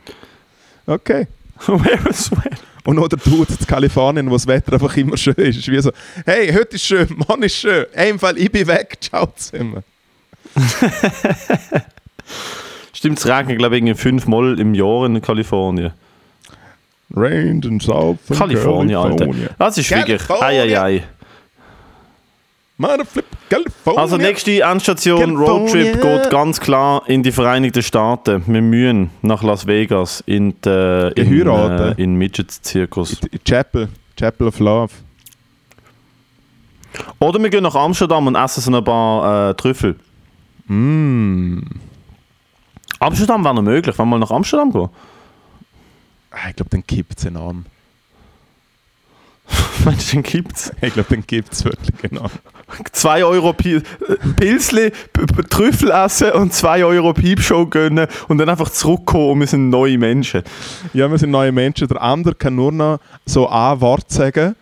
[0.87, 1.27] okay.
[1.67, 2.63] Wear a sweat.
[2.85, 5.57] Und oder Dude in Kalifornien, wo das Wetter einfach immer schön ist.
[5.57, 5.91] ist wie so,
[6.25, 7.85] hey, heute ist schön, Mann ist schön.
[7.91, 9.83] Ey, im Fall, ich bin weg, ciao zusammen.
[12.93, 15.91] Stimmt, es regnet, glaube ich, irgendwie fünfmal im Jahr in Kalifornien.
[17.15, 19.25] Rained in South Kalifornien, Alter.
[19.25, 19.49] California.
[19.57, 20.21] Das ist wirklich.
[20.27, 20.63] California.
[20.63, 21.03] Eieiei.
[22.79, 24.01] Motherflip, California.
[24.01, 25.51] Also, nächste Endstation California.
[25.51, 28.43] Roadtrip geht ganz klar in die Vereinigten Staaten.
[28.45, 31.97] Wir mühen nach Las Vegas in, die, in, Geheiratet.
[31.97, 33.17] äh, in Midget-Zirkus.
[33.45, 34.93] Chapel, Chapel of Love.
[37.19, 39.95] Oder wir gehen nach Amsterdam und essen so ein paar äh, Trüffel.
[40.67, 41.59] Mm.
[42.99, 44.89] Amsterdam wäre noch möglich, wenn wir mal nach Amsterdam gehen.
[46.43, 47.65] Ah, Ich glaube, dann gibt es enorm.
[49.85, 50.71] Meinst du, den gibt's?
[50.81, 52.29] Ich glaube, dann gibt es wirklich genau.
[52.91, 53.81] 2 Euro äh,
[54.35, 54.91] Pilsli,
[55.49, 59.97] Trüffel essen und 2 Euro Piepshow gönnen und dann einfach zurückkommen und wir sind neue
[59.97, 60.43] Menschen.
[60.93, 61.87] Ja, wir sind neue Menschen.
[61.87, 64.55] Der andere kann nur noch so ein Wort sagen.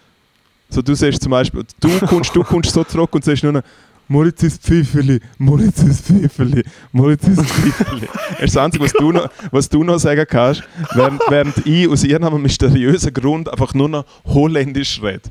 [0.69, 3.61] So, du sagst zum Beispiel, du kommst, du kommst so zurück und sagst nur noch,
[4.07, 8.07] Moritz ist Pfifferli, Moritz ist Pfifferli, Moritz ist Pfifferli.
[8.31, 11.89] Das ist das Einzige, was du noch, was du noch sagen kannst, während, während ich
[11.89, 15.23] aus irgendeinem mysteriösen Grund einfach nur noch Holländisch rede.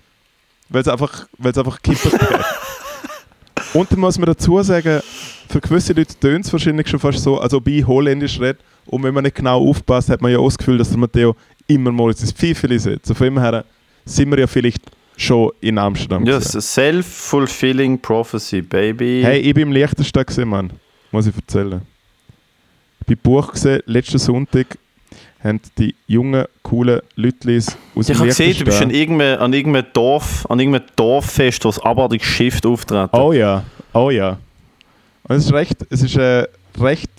[0.69, 2.15] Weil es einfach, einfach kippert.
[3.75, 5.01] Und dann muss man dazu sagen,
[5.49, 8.59] für gewisse Leute tönt es wahrscheinlich schon fast so, als ob ich Holländisch rede.
[8.87, 11.37] Und wenn man nicht genau aufpasst, hat man ja auch das Gefühl, dass der Matteo
[11.67, 13.07] immer ins Pfeifeli sitzt.
[13.07, 13.65] So von dem her
[14.05, 14.83] sind wir ja vielleicht
[15.17, 16.25] schon in Amsterdam.
[16.25, 16.59] Yes, gewesen.
[16.59, 19.23] a self-fulfilling prophecy, baby.
[19.25, 20.73] Hey, ich bin im Liechtenstein gesehen, Mann.
[21.11, 21.81] Muss ich erzählen.
[23.01, 24.79] Ich bin Buch gesehen, letzten Sonntag
[25.45, 29.87] haben die jungen, coolen Leutlis aus ich habe gesehen, du bist an irgendeinem, an irgendeinem
[29.93, 33.11] Dorf, an irgendeinem Dorffest, wo das abartig Shift auftreten.
[33.13, 33.63] Oh ja,
[33.93, 34.39] oh ja.
[35.25, 36.47] Und es ist recht, es ist äh,
[36.81, 37.11] recht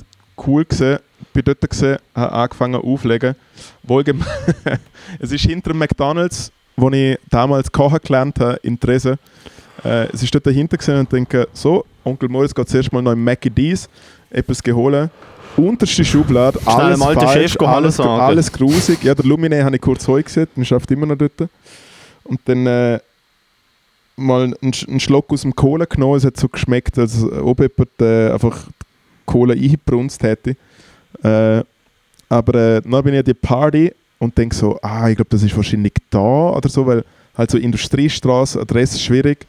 [0.46, 1.00] cool gewesen.
[1.22, 3.36] Ich bin dort gewesen, habe angefangen aufzulegen.
[3.84, 4.24] Wohlgem
[5.20, 9.18] es ist hinter dem McDonalds, wo ich damals kochen gelernt habe, in Dresden.
[9.84, 13.24] Äh, ist dort dahinter gewesen und denke, so, Onkel Moritz geht zuerst mal noch im
[13.24, 13.88] Mackie D's
[14.30, 15.10] etwas geholt.
[15.58, 18.22] Unterste Schublade, alles dem alten falsch, alles, sagen.
[18.22, 19.04] alles grusig.
[19.04, 21.50] Ja, der Lumine habe ich kurz heu gesehen, der schafft immer noch dort.
[22.24, 23.00] Und dann äh,
[24.18, 26.18] mal einen, Sch- einen Schluck aus dem Cola genommen.
[26.18, 28.68] Es hat so geschmeckt, als ob jemand äh, einfach
[29.26, 30.58] Cola eingebrunst hätte.
[31.24, 31.64] Äh,
[32.28, 33.94] aber äh, dann bin ich an die Party
[34.26, 37.04] und denke so, ah, ich glaube, das ist wahrscheinlich da oder so, weil
[37.38, 39.46] halt so Industriestraße, Adresse schwierig.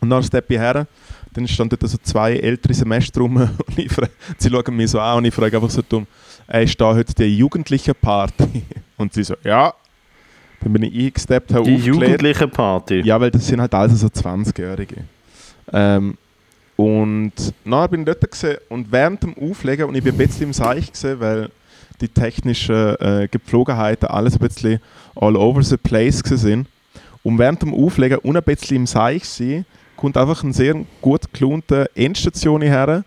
[0.00, 0.86] Und dann steppe ich her,
[1.32, 5.00] dann stand dort so zwei ältere Semester rum und ich frage, sie schauen mich so
[5.00, 6.06] an und ich frage einfach so dumm,
[6.46, 8.62] ey, ist da heute die jugendliche Party?
[8.96, 9.72] Und sie so, ja.
[10.60, 11.86] Dann bin ich eingesteppt, habe Die aufgelegt.
[11.86, 13.00] jugendliche Party.
[13.02, 15.04] Ja, weil das sind halt also so 20-Jährige.
[15.72, 16.16] Ähm,
[16.74, 17.32] und
[17.64, 20.52] dann bin ich dort gewesen, und während dem Auflegen, und ich bin ein bisschen im
[20.52, 21.50] Seich gewesen, weil
[22.00, 24.80] die technischen äh, Gepflogenheiten alles ein bisschen
[25.14, 26.66] all over the place sind.
[27.22, 29.64] Und während dem Auflegen und ein bisschen im Seich sein,
[29.96, 33.04] kommt einfach ein sehr gut gelohnter Endstation her,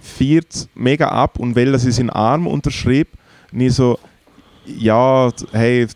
[0.00, 3.08] feiert mega ab und will, dass ich seinen Arm unterschrieb.
[3.52, 3.98] Ich so,
[4.66, 5.86] ja, hey,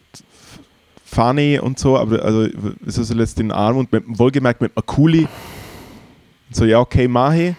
[1.05, 2.49] funny und so, aber also,
[2.81, 5.27] wieso soll jetzt den Arm und mit, wohlgemerkt mit einem Kuli.
[6.53, 7.55] So, ja, okay, mach ich.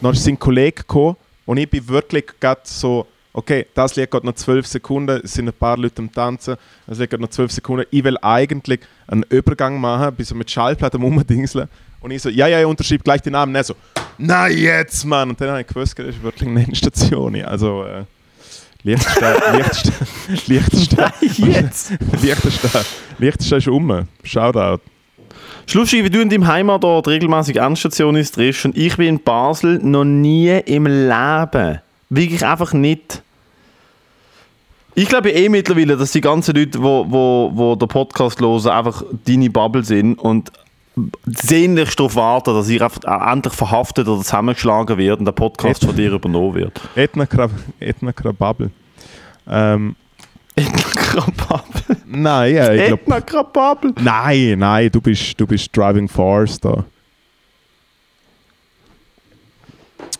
[0.00, 3.06] Dann ist sein Kollege gekommen und ich bin wirklich gerade so,
[3.36, 6.56] okay, das liegt gerade noch 12 Sekunden, es sind ein paar Leute am Tanzen,
[6.86, 7.86] das liegt gerade noch 12 Sekunden.
[7.90, 11.68] Ich will eigentlich einen Übergang machen, bis so mit Schallplatten rumdingseln.
[12.00, 13.52] Und ich so, ja, ja, ich unterschreibe gleich den Namen.
[13.52, 13.74] Und er so,
[14.18, 15.30] na jetzt, Mann!
[15.30, 17.42] Und dann habe ich gewusst, das ist wirklich eine Endstation.
[17.44, 18.04] Also, äh,
[18.82, 20.06] Liechtenstein, Liechtenstein,
[20.46, 21.12] Liechtenstein,
[21.52, 21.92] Jetzt!
[22.22, 22.84] Liechtenstein,
[23.18, 24.08] Liechtenstein ist um.
[24.22, 24.82] Shoutout.
[25.66, 29.78] Schlussi, wie du in deinem Heimatort regelmäßig Endstation ist, triffst und ich bin in Basel
[29.82, 31.80] noch nie im Leben.
[32.08, 33.22] Wirklich einfach nicht.
[34.98, 39.04] Ich glaube eh mittlerweile, dass die ganzen Leute, wo, wo, wo den Podcast hören, einfach
[39.26, 40.50] deine Bubble sind und
[41.26, 46.12] sehnlichst darauf warten, dass einfach endlich verhaftet oder zusammengeschlagen wird und der Podcast von dir
[46.12, 46.80] übernommen wird.
[46.94, 48.70] Etna Krab Etna Krababel.
[49.46, 49.96] Ähm,
[50.56, 51.96] Krababel.
[52.06, 53.02] nein, ja, ich glaube.
[53.02, 53.92] Etna Krababel.
[54.00, 56.86] Nein, nein, du bist, du bist Driving Force da.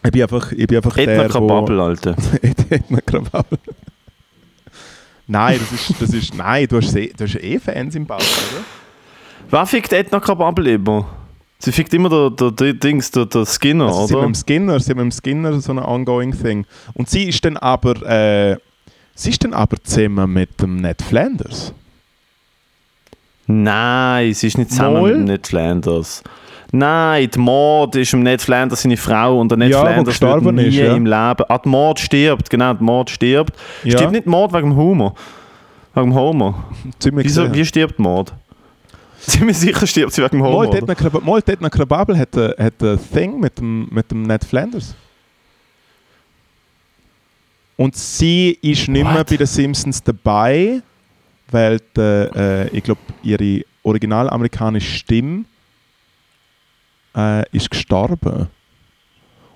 [0.04, 2.14] Ich bin einfach, ich bin einfach Etna der, Krababel, Alter.
[2.18, 2.46] wo...
[2.68, 3.58] Etna Krababel.
[5.26, 8.64] Nein, das ist, das ist, nein, du hast, du hast eh Fans im Bauch, oder?
[9.50, 11.06] Wer fickt Etna Krababel immer?
[11.58, 14.26] Sie fickt immer der, der, der Dings, der, der Skinner, Also sie oder?
[14.28, 16.66] mit dem Skinner, sie mit dem Skinner so ein ongoing Thing.
[16.94, 18.56] Und sie ist dann aber, äh,
[19.14, 21.72] sie ist dann aber zusammen mit dem Ned Flanders.
[23.46, 25.02] Nein, sie ist nicht zusammen Mal?
[25.02, 26.22] mit dem Ned Flanders.
[26.72, 30.54] Nein, die Maud ist im Ned Flanders seine Frau und der Ned Ja, Flanders wird
[30.54, 30.94] nie ist, ja.
[30.94, 31.44] im Leben.
[31.48, 33.54] Ah, die Maud stirbt, genau, die Maud stirbt.
[33.84, 33.92] Ja.
[33.96, 35.14] Stirbt nicht Maud wegen dem Humor?
[35.94, 36.64] Wegen dem Homer?
[36.98, 38.32] Ziemlich Wieso, wie stirbt Maud?
[39.20, 40.66] Ziemlich sicher stirbt sie wegen dem Homer.
[41.22, 41.42] Mal?
[41.42, 44.94] Tetna Krababel hat ein hat ein Thing mit dem, mit dem Ned Flanders.
[47.76, 49.30] Und sie ist nicht mehr What?
[49.30, 50.82] bei den Simpsons dabei,
[51.50, 55.44] weil die, äh, ich glaube, ihre originalamerikanische Stimme
[57.16, 58.48] äh, ist gestorben.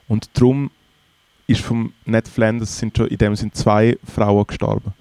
[0.09, 0.71] Und darum
[1.47, 4.95] ist vom Ned Flanders sind schon in dem sind zwei Frauen gestorben.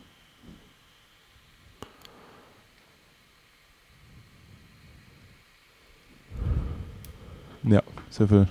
[7.64, 8.48] Ja, so viel.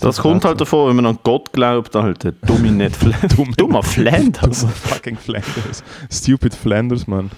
[0.00, 2.94] Das so kommt viel halt davon, wenn man an Gott glaubt, halt der dumme Ned
[2.96, 3.32] Flanders.
[3.36, 4.60] Dumme- Dummer Flanders.
[4.60, 5.82] Dummer fucking Flanders.
[6.10, 7.30] Stupid Flanders, Mann.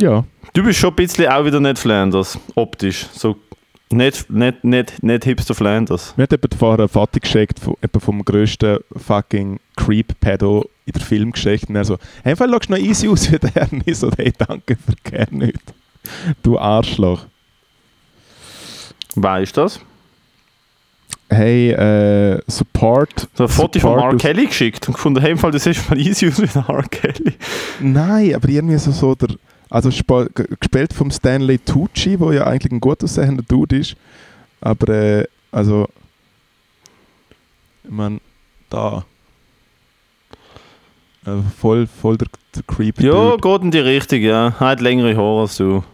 [0.00, 0.24] Ja.
[0.54, 3.06] Du bist schon ein bisschen auch wieder Ned Flanders, optisch.
[3.12, 3.36] So
[3.92, 6.14] nicht, nicht, nicht, nicht Hipster Flanders.
[6.16, 11.68] Mir hat jemand vorher ein Foto geschickt von, vom grössten fucking Creep-Pedo in der Filmgeschichte.
[11.68, 13.68] Und er so, hey, Fall schaust du noch easy aus wie der.
[13.84, 15.60] Ich so, hey, danke für gar nichts.
[16.42, 17.26] Du Arschloch.
[19.16, 19.80] Weißt du das?
[21.28, 23.28] Hey, äh, Support.
[23.34, 24.16] So ein Foto von R.
[24.16, 26.82] Kelly geschickt und gefunden, hey, im Fall, das ist mal easy aus wie R.
[26.90, 27.34] Kelly.
[27.80, 29.28] Nein, aber irgendwie so, so der.
[29.70, 33.96] Also gespielt vom Stanley Tucci, wo ja eigentlich ein gut aussehender Dude ist.
[34.60, 35.86] Aber äh, also.
[37.84, 38.20] Ich meine,
[38.68, 39.04] da.
[41.24, 43.40] Äh, voll, voll der, der creepy Ja, Dude.
[43.40, 44.54] geht in die Richtung, ja.
[44.58, 45.84] Hat längere Haare als du.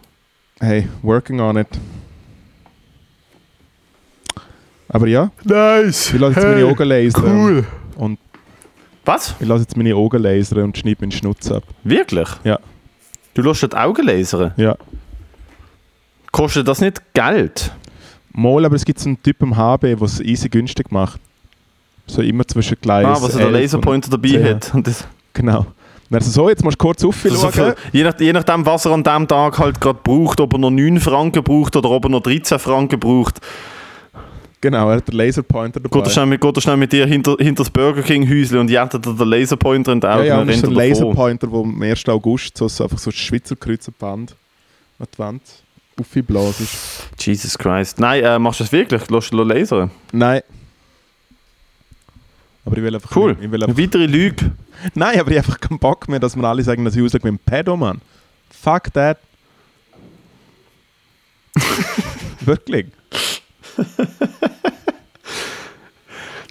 [0.59, 1.67] Hey, working on it.
[4.89, 6.13] Aber ja, Nice!
[6.13, 7.65] ich lasse jetzt meine Augen lasern.
[7.97, 8.19] Und
[9.05, 9.35] Was?
[9.39, 11.63] ich lasse jetzt meine Augen lasern und schneide meinen Schnutz ab.
[11.83, 12.27] Wirklich?
[12.43, 12.57] Ja.
[13.37, 14.51] Du lässt die Augen lasern?
[14.57, 14.75] Ja.
[16.31, 17.71] Kostet das nicht Geld?
[18.33, 21.19] Mal, aber es gibt so einen Typ im HB, der es easy günstig macht.
[22.07, 24.45] So immer zwischen Gleis Ah, was er den 11 Laserpointer dabei 10.
[24.45, 24.73] hat.
[24.73, 25.67] Und das, Genau.
[26.09, 27.31] Er so, jetzt musst du kurz aufschauen.
[27.33, 30.57] also je, nach, je nachdem, was er an dem Tag halt gerade braucht, ob er
[30.59, 33.39] noch 9 Franken braucht oder ob er noch 13 Franken braucht,
[34.61, 35.99] genau, er hat den Laserpointer dabei.
[35.99, 38.57] geht er schnell mit, geht er schnell mit dir hinter, hinter das Burger King Häuschen
[38.57, 40.71] und jettet dir den Laserpointer in die ja, Augen ja, und und das ist ein
[40.71, 40.87] er.
[40.87, 42.09] Laserpointer, der am 1.
[42.09, 44.35] August so, einfach so ein Schweizer Kreuzband
[44.99, 45.41] an die Wand
[45.99, 47.25] aufgeblasen ist.
[47.25, 47.99] Jesus Christ.
[47.99, 49.09] Nein, äh, machst du das wirklich?
[49.09, 49.91] Lass du lasern?
[50.11, 50.41] Nein.
[52.65, 53.15] Aber ich will einfach...
[53.15, 53.37] Cool.
[53.39, 54.51] Ich will einfach, weitere Lüge.
[54.93, 57.23] nein, aber ich habe einfach keinen Bock mehr, dass wir alle sagen, dass ich aussage
[57.23, 58.01] wie ein Pedo, Mann.
[58.51, 59.17] Fuck that.
[62.41, 62.87] Wirklich.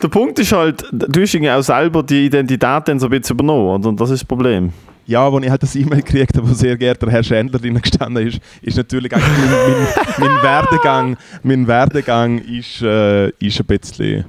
[0.02, 3.34] Der Punkt ist halt, du hast irgendwie auch selber die Identität dann so ein bisschen
[3.34, 3.88] übernommen, oder?
[3.88, 4.72] Und das ist das Problem.
[5.06, 8.26] Ja, als ich halt das E-Mail gekriegt habe, wo sehr geehrter Herr Schändler drin gestanden
[8.26, 9.72] ist, ist natürlich eigentlich mein,
[10.18, 14.26] mein, mein Werdegang, mein Werdegang ist, äh, ist ein bisschen, ein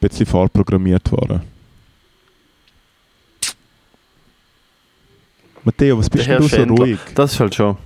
[0.00, 1.42] bisschen vorprogrammiert worden.
[5.62, 6.98] Matteo, was bist denn du so ruhig?
[7.14, 7.76] Das ist halt schon.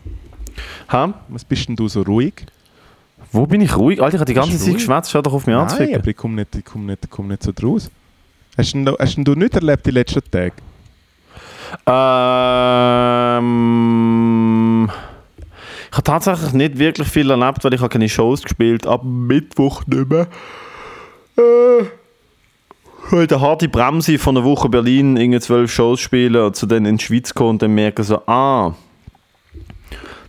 [0.92, 1.14] Ha?
[1.28, 2.34] Was bist denn du so ruhig?
[3.32, 4.02] Wo bin ich ruhig?
[4.02, 5.94] Alter, ich habe die ganze Zeit geschwätzt, hör doch auf mich Nein, anzuficken.
[5.96, 7.90] aber ich komme nicht, ich komm nicht, ich komm nicht so draus.
[8.58, 10.52] Hast du- hast denn du nicht erlebt die letzten Tage?
[13.20, 14.90] Ähm,
[15.90, 18.86] ich habe tatsächlich nicht wirklich viel erlebt, weil ich habe keine Shows gespielt.
[18.86, 20.26] Ab Mittwoch nicht mehr.
[21.36, 26.86] Äh, der harte Bremse von einer Woche Berlin irgendwie zwölf Shows spielen und zu denen
[26.86, 28.72] in die Schweiz kommen und dann merken so, ah,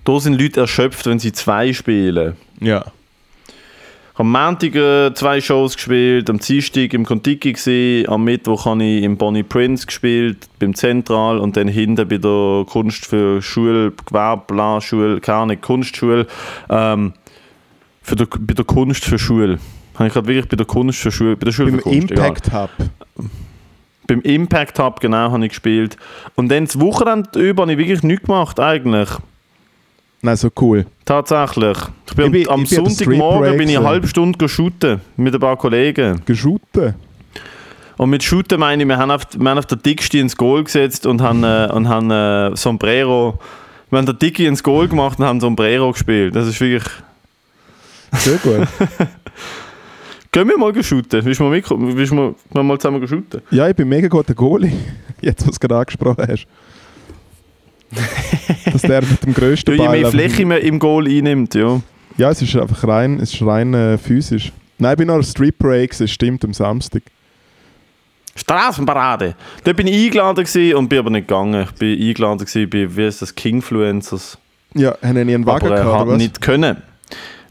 [0.03, 2.35] da sind Leute erschöpft, wenn sie zwei spielen.
[2.59, 2.85] Ja.
[4.13, 8.83] Ich Am Montag äh, zwei Shows gespielt, am Dienstag im Kontiki gsi, am Mittwoch habe
[8.83, 13.93] ich im Bonnie Prince gespielt, beim Zentral und dann hinten bei der Kunst für Schule,
[14.05, 16.27] Gewerbe, Schule, keine Kunstschule,
[16.69, 17.13] ähm,
[18.01, 19.59] für der, bei der Kunst für Schule.
[19.95, 22.27] Habe ich gerade wirklich bei der Kunst für Schule, bei der Schule Beim Kunst, egal.
[22.27, 22.69] Impact Hub.
[24.07, 25.95] Beim Impact Hub, genau, habe ich gespielt.
[26.35, 29.09] Und dann das Wochenende über habe ich wirklich nichts gemacht, eigentlich.
[30.23, 30.85] Nein, so cool.
[31.05, 31.77] Tatsächlich.
[32.07, 35.01] Ich bin, Ich bin- am ich bin Sonntagmorgen bin ich eine halbe Stunde go shooten
[35.17, 36.21] mit ein paar Kollegen.
[36.25, 36.93] Geschuten.
[37.97, 40.63] Und mit Shooten meine ich, wir haben auf, wir haben auf der Dickste ins Goal
[40.63, 43.39] gesetzt und haben, äh, und haben äh, Sombrero.
[43.89, 46.35] Wir haben der Dicky ins Goal gemacht und haben Sombrero gespielt.
[46.35, 46.91] Das ist wirklich.
[48.13, 48.67] Sehr gut.
[50.31, 51.25] Gehen wir mal shooten?
[51.25, 51.95] Willst du mal, mitkommen?
[51.95, 52.15] Willst du
[52.53, 53.41] mal, mal zusammen shooten?
[53.51, 54.71] ja, ich bin mega guter Goalie.
[55.21, 56.47] Jetzt, was du gerade angesprochen hast.
[58.71, 59.89] Dass der mit dem grössten Je Ball...
[59.89, 61.81] mehr einfach- Fläche man im Goal einnimmt, ja.
[62.17, 64.51] Ja, es ist einfach rein, es ist rein äh, physisch.
[64.77, 67.03] Nein, ich bin noch auf Street Breaks, es stimmt, am Samstag.
[68.35, 69.35] Straßenparade.
[69.63, 71.63] Dort bin ich eingeladen und bin aber nicht gegangen.
[71.63, 74.37] Ich bin eingeladen bei, wie heißt das, Kingfluencers.
[74.73, 76.17] Ja, haben die einen Wagen aber er gehabt, oder was?
[76.17, 76.77] nicht können.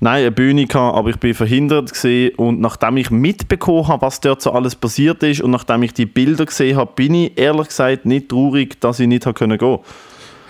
[0.03, 4.20] Nein, eine Bühne gehabt, aber ich bin verhindert gewesen und nachdem ich mitbekommen habe, was
[4.20, 7.68] dort so alles passiert ist und nachdem ich die Bilder gesehen habe, bin ich ehrlich
[7.68, 9.78] gesagt nicht traurig, dass ich nicht habe können gehen.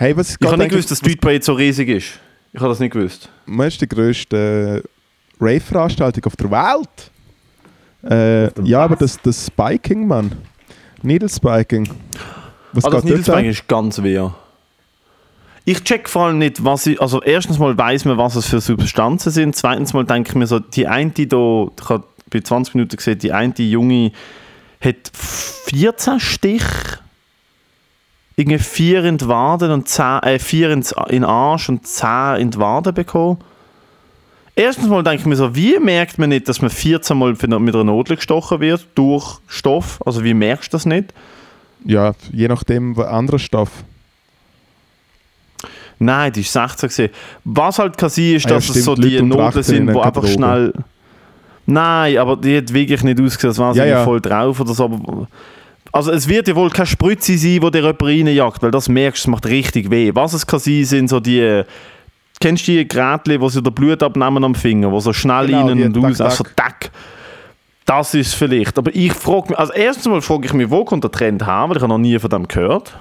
[0.01, 2.19] Hey, was Ich habe nicht gewusst, dass Street Parade so riesig ist.
[2.53, 3.29] Ich habe das nicht gewusst.
[3.45, 4.89] Was ist die grösste äh,
[5.39, 7.11] Rave-Veranstaltung auf der Welt?
[8.09, 10.31] Äh, ja, aber das, das Spiking, Mann.
[11.03, 11.87] Needle Spiking.
[12.73, 13.43] Was Also das ab?
[13.43, 14.33] ist ganz wehr.
[15.65, 18.59] Ich check vor allem nicht, was ich, also erstens mal weiß man, was es für
[18.59, 19.55] Substanzen sind.
[19.55, 23.19] Zweitens mal denke ich mir so, die eine da, ich habe bei 20 Minuten gesehen,
[23.19, 24.11] die eine Junge
[24.83, 26.63] hat 14 Stich,
[28.41, 32.51] irgendwie vier in die Waden und 10, äh, vier in den Arsch und 10 in
[32.51, 33.37] die Waden bekommen.
[34.55, 37.75] Erstens mal denke ich mir so, wie merkt man nicht, dass man 14 Mal mit
[37.75, 39.99] einer Nadel gestochen wird durch Stoff?
[40.05, 41.13] Also wie merkst du das nicht?
[41.85, 43.71] Ja, je nachdem, was anderer Stoff.
[45.99, 47.13] Nein, die ist 16 gewesen.
[47.43, 49.63] Was halt kann sein, ist, Ah ja, dass es stimmt, so Leute die Noten 18
[49.63, 50.73] sind, die einfach schnell.
[51.67, 54.03] Nein, aber die hat wirklich nicht ausgesehen, als wäre sie Ja, ja.
[54.03, 54.85] voll drauf oder so.
[54.85, 55.27] Aber
[55.91, 59.25] also es wird ja wohl keine Spritze sein, die dir jemand reinjagt, weil das merkst
[59.25, 60.11] du, es macht richtig weh.
[60.13, 61.63] Was es kann sein, sind so die...
[62.39, 65.67] Kennst du die Geräte, wo sie der Blut abnehmen am Finger, wo so schnell Genau,
[65.67, 66.89] rein die und aus, also tack.
[67.85, 68.77] Das ist vielleicht.
[68.77, 71.65] Aber ich frage mich, also erstens mal frage ich mich, wo kommt der Trend her,
[71.67, 72.97] weil ich habe noch nie von dem gehört.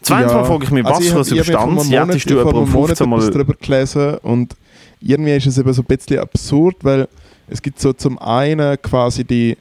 [0.00, 0.38] Zweitens Ja.
[0.38, 2.70] mal frage ich mich, was Also ich für eine ich Substanz jätest du ich einem
[2.70, 3.16] Monat 15 Mal...
[3.18, 4.56] etwas darüber gelesen und
[5.00, 7.08] irgendwie ist es eben so ein bisschen absurd, weil
[7.48, 9.56] es gibt so zum einen quasi die,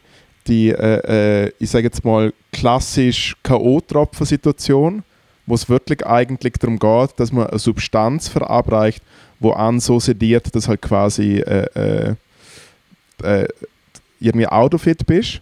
[0.48, 5.04] die äh, äh, ich sage jetzt mal, klassisch K.O.-Tropfen-Situation,
[5.46, 9.02] wo es wirklich eigentlich darum geht, dass man eine Substanz verabreicht,
[9.40, 12.16] wo an so sediert, dass halt quasi äh, äh,
[13.24, 13.48] äh,
[14.20, 15.42] irgendwie autofit bist.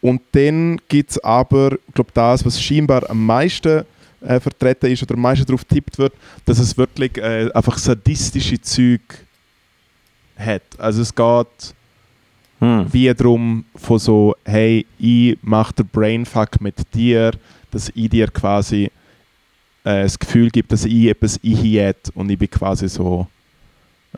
[0.00, 3.84] Und dann gibt es aber, ich glaube, das, was scheinbar am meisten
[4.20, 6.12] äh, vertreten ist oder am meisten darauf tippt wird,
[6.44, 9.00] dass es wirklich äh, einfach sadistische Züg
[10.36, 10.62] hat.
[10.78, 11.74] Also es geht
[12.58, 12.86] Hm.
[12.90, 17.32] wie darum von so, hey, ich mache den Brainfuck mit dir,
[17.70, 18.90] dass ich dir quasi
[19.84, 23.26] äh, das Gefühl gibt, dass ich etwas einhielt und ich bin quasi so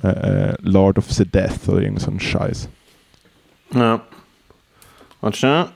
[0.05, 2.68] äh, äh, Lord of the Death oder irgend so ein Scheiß.
[3.74, 4.01] Ja.
[5.20, 5.68] Warte schnell.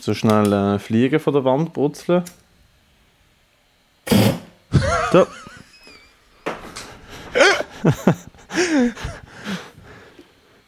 [0.00, 2.24] So schnell äh, Fliegen von der Wand brutzeln.
[5.12, 5.26] so.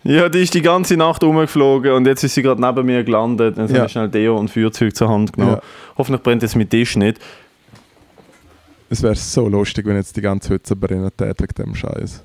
[0.05, 3.57] ja, die ist die ganze Nacht rumgeflogen und jetzt ist sie gerade neben mir gelandet.
[3.59, 3.75] Dann Ja.
[3.77, 5.55] habe ich schnell Deo und Feuerzeug zur Hand genommen.
[5.57, 5.63] Ja.
[5.97, 7.19] Hoffentlich brennt jetzt mein Tisch nicht.
[8.91, 12.23] Es wäre so lustig, wenn jetzt die ganze Hütze brennen täte wegen dem Scheiß.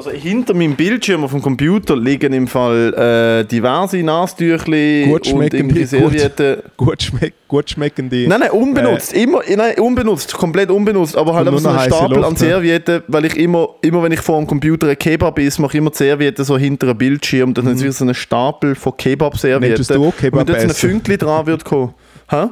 [0.00, 5.52] Also hinter meinem Bildschirm auf dem Computer liegen im Fall äh, diverse Nastüchli Gut und
[5.52, 6.62] irgendwie Servietten.
[6.78, 8.26] Gut, schmeck, gut schmeckende.
[8.26, 9.12] Nein, nein, unbenutzt.
[9.12, 11.18] immer, nein, unbenutzt, komplett unbenutzt.
[11.18, 12.48] Aber halt einfach so einen Stapel an Luft, ne?
[12.48, 15.78] Servietten, weil ich immer, immer wenn ich vor dem Computer ein Kebab esse, mache ich
[15.80, 17.52] immer die Servietten so hinter einem Bildschirm.
[17.52, 20.00] Dann ist wieder so ein Stapel von Kebab-Servietten.
[20.00, 20.12] Mhm.
[20.12, 20.74] Kebab Und wenn dort so ein?
[20.92, 21.92] Fünkli dran wird kommen.
[22.30, 22.46] Hä?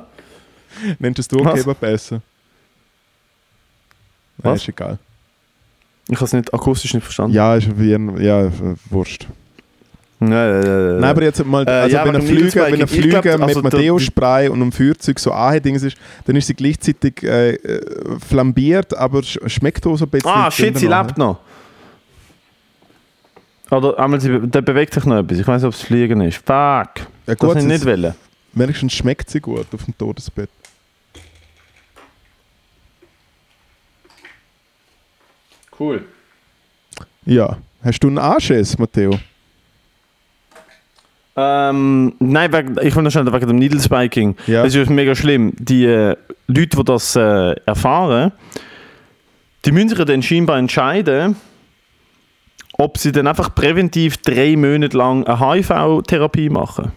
[0.98, 1.54] Nennst du auch?
[1.54, 2.20] Kebab essen?
[4.36, 4.60] Nein, Was?
[4.60, 4.98] ist egal.
[6.08, 7.34] Ich habe es nicht akustisch nicht verstanden.
[7.36, 8.50] Ja, ist wie ein, ja,
[8.90, 9.26] Wurscht.
[10.20, 12.80] Nein, nein, nein, Nein, aber jetzt mal, Äh, also ja, wenn ein Flüger, wenn ein.
[12.82, 16.48] Ich Flüger glaub, also mit einem Deo-Spray und einem Feuerzeug so anhedings ist, dann ist
[16.48, 17.80] sie gleichzeitig äh, äh,
[18.28, 20.28] flambiert, aber sch schmeckt auch so ein bisschen.
[20.30, 21.38] Ah, shit, sie lebt noch.
[23.70, 25.38] Oder einmal, sie, der bewegt sich noch etwas.
[25.38, 26.36] Ich weiß nicht, ob es Fliegen ist.
[26.38, 26.46] Fuck.
[26.48, 26.84] Ja,
[27.26, 28.14] das gut, ich es- nicht wollen.
[28.54, 30.48] Wenigstens schmeckt sie gut auf dem Todesbett.
[35.78, 36.04] Cool.
[37.24, 37.58] Ja.
[37.82, 39.18] Hast du einen Anschiss, Matteo?
[41.36, 44.34] Ähm, nein, wegen, ich will noch schnell wegen dem Needle Spiking.
[44.48, 44.64] Ja.
[44.64, 45.52] Das ist mega schlimm.
[45.56, 46.16] Die äh,
[46.48, 48.32] Leute, die das äh, erfahren,
[49.64, 51.36] die müssen sich dann scheinbar entscheiden,
[52.72, 56.90] ob sie dann einfach präventiv drei Monate lang eine HIV-Therapie machen.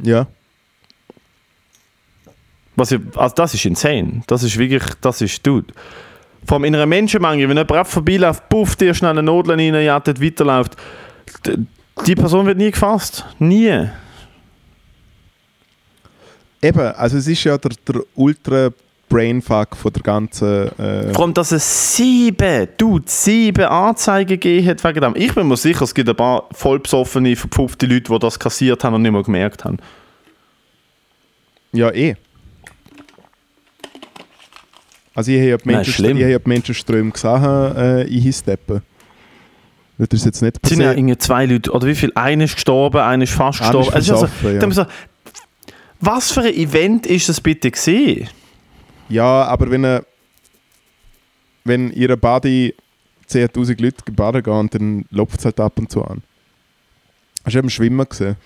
[0.00, 0.28] Ja.
[2.76, 4.22] Was ich, also das ist insane.
[4.28, 5.72] Das ist wirklich, das ist, dude.
[6.48, 9.74] Vor allem in einer Menschenmenge, wenn jemand einfach vorbeiläuft, puff, dir schnell eine Nadel rein,
[9.84, 10.76] ja, dort weiterläuft.
[12.06, 13.26] Die Person wird nie gefasst.
[13.38, 13.90] Nie.
[16.62, 18.70] Eben, also es ist ja der, der ultra
[19.10, 20.68] Brainfuck von der ganzen.
[20.78, 25.16] Äh, Vor allem, dass es sieben, dude, sieben Anzeigen gegeben hat wegen dem.
[25.16, 28.94] Ich bin mir sicher, es gibt ein paar vollbesoffene, verpfupfte Leute, die das kassiert haben
[28.94, 29.76] und nicht mehr gemerkt haben.
[31.72, 32.16] ja, eh.
[35.18, 38.82] Also ich habe Nein, Menschen, Menschenströme gesehen äh, in Histeppen.
[39.98, 40.98] Das ist jetzt nicht Es sind ja passiert.
[41.00, 42.12] irgendwie zwei Leute, oder wie viel?
[42.14, 43.98] Einer ist gestorben, einer ist fast Einer gestorben.
[43.98, 44.70] Es ist also, ja.
[44.70, 44.86] so,
[45.98, 48.28] was für ein Event ist das bitte gesehen?
[49.08, 50.02] Ja, aber wenn, äh,
[51.64, 52.76] wenn ihre Body
[53.28, 56.22] 10.000 Leute baden gehen, dann lopft es halt ab und zu an.
[57.44, 58.36] Hast du eben Schwimmen gesehen?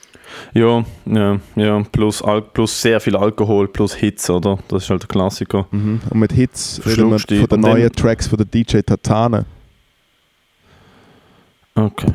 [0.55, 1.83] Ja, ja, ja.
[1.91, 4.59] Plus, Al plus sehr viel Alkohol, plus Hitze, oder?
[4.69, 5.67] Das ist halt der Klassiker.
[5.71, 9.45] Und mit Hits reden wir von den neuen Tracks von der DJ Tatane.
[11.75, 12.13] Okay.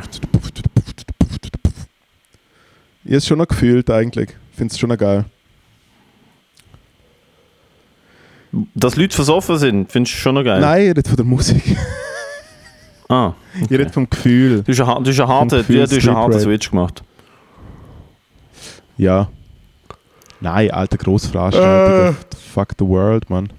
[3.03, 4.29] Ich es schon noch gefühlt eigentlich.
[4.51, 5.25] Ich finde es schon noch geil.
[8.75, 10.59] Dass Leute versoffen sind, findest du schon noch geil?
[10.59, 11.77] Nein, ich rede von der Musik.
[13.07, 14.63] Ah, Ich rede vom Gefühl.
[14.63, 14.81] du hast
[16.07, 16.39] einen, harten.
[16.39, 17.03] Switch gemacht.
[18.97, 19.29] Ja.
[20.39, 22.17] Nein, alter Grossveranstaltung.
[22.53, 23.51] Fuck the world, Mann.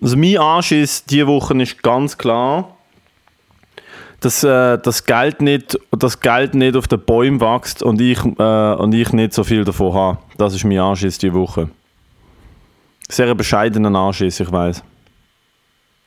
[0.00, 2.76] Also mein Anschiss diese Woche ist ganz klar,
[4.20, 8.74] dass äh, das, Geld nicht, das Geld nicht auf den Bäumen wächst und ich, äh,
[8.74, 10.18] und ich nicht so viel davon habe.
[10.36, 11.70] Das ist mein Anschiss diese Woche.
[13.08, 14.82] Sehr bescheidener Anschiss, ich weiß.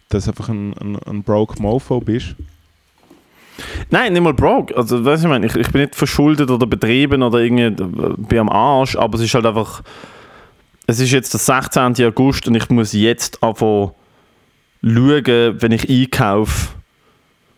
[0.10, 2.36] Dass du einfach ein, ein, ein broke Mofo bist.
[3.92, 4.76] Nein, nicht mal broke.
[4.76, 8.14] Also, weißt du, ich, meine, ich, ich bin nicht verschuldet oder betrieben oder irgendwie äh,
[8.18, 9.84] bin am Arsch, aber es ist halt einfach.
[10.88, 12.06] Es ist jetzt der 16.
[12.06, 13.92] August und ich muss jetzt einfach
[14.82, 16.70] schauen, wenn ich einkaufe,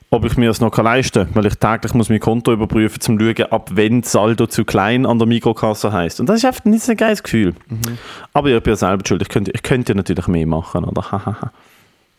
[0.10, 1.36] ob ich mir das noch leisten kann.
[1.36, 4.66] Weil ich täglich muss mein Konto überprüfen, um zu schauen, ab wann das Saldo zu
[4.66, 6.20] klein an der Mikrokasse heißt.
[6.20, 7.54] Und das ist einfach nicht so ein geiles Gefühl.
[8.34, 9.22] Aber ich bin ja selber schuld.
[9.22, 11.52] Ich könnte, ich könnte natürlich mehr machen, oder?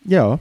[0.07, 0.39] Ja.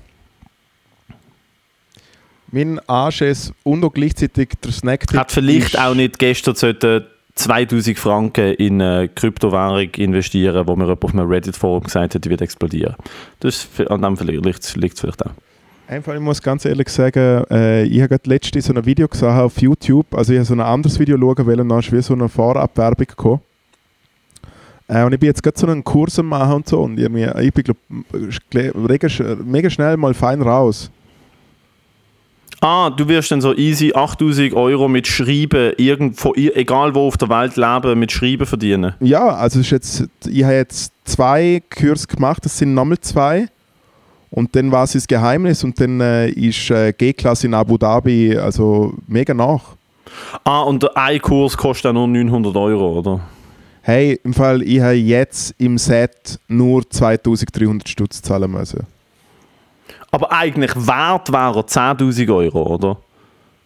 [2.54, 8.54] Mein Anschiss und auch gleichzeitig der snack Hat vielleicht auch nicht gestern sollten 2000 Franken
[8.54, 12.95] in eine Kryptowährung investieren, wo mir jemand auf einem Reddit-Forum gesagt hat, die wird explodieren.
[13.39, 15.32] Das an dem liegt es vielleicht auch.
[15.88, 19.30] Einfach, ich muss ganz ehrlich sagen, äh, ich habe gerade letztens so ein Video gesehen
[19.30, 20.14] auf YouTube.
[20.14, 23.08] Also ich habe so ein anderes Video schauen wollen, dann ist wie so eine Vorabwerbung
[23.08, 23.41] gekommen.
[24.88, 26.82] Äh, und ich bin jetzt gerade so einen Kurs machen und so.
[26.82, 30.91] Und irgendwie, ich bin glaub, mega schnell mal fein raus.
[32.64, 37.28] Ah, du wirst dann so easy 8000 Euro mit Schreiben, irgendwo, egal wo auf der
[37.28, 38.93] Welt leben, mit Schreiben verdienen.
[39.01, 43.49] Ja, also ist jetzt, ich habe jetzt zwei Kurse gemacht, das sind nochmal zwei.
[44.32, 48.38] Und dann war es das Geheimnis und dann äh, ist äh, G-Klasse in Abu Dhabi
[48.38, 49.76] also mega nach.
[50.45, 53.20] Ah, und ein Kurs kostet auch nur 900 Euro, oder?
[53.82, 58.88] Hey, im Fall, ich habe jetzt im Set nur 2300 Stutz zahlen müssen.
[60.14, 62.97] Aber eigentlich wert wäre er 10.000 Euro, oder?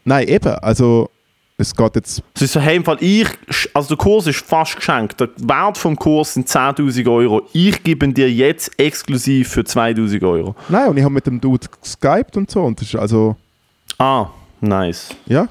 [0.06, 1.10] Nein, eben, also
[1.58, 3.28] es geht jetzt, Es ist so, hey, im Fall, ich,
[3.74, 5.20] also der Kurs ist fast geschenkt.
[5.20, 7.42] Der Wert vom Kurs sind 10.000 Euro.
[7.52, 10.56] Ich gebe ihn dir jetzt exklusiv für 2.000 Euro.
[10.70, 13.36] nein, und ich habe mit dem Dude geskypt und so und das ist also,
[13.98, 14.28] Ah,
[14.62, 15.10] nice.
[15.26, 15.48] ja.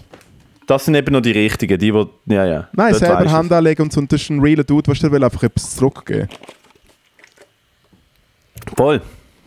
[0.67, 2.69] Das sind eben noch die richtigen, die, die ja, ja.
[2.73, 5.13] Nein, Dort selber Hand anlegen und so und das ist ein realer Dude, was der
[5.13, 6.29] will einfach etwas zurückgeben.
[8.77, 9.01] Voll,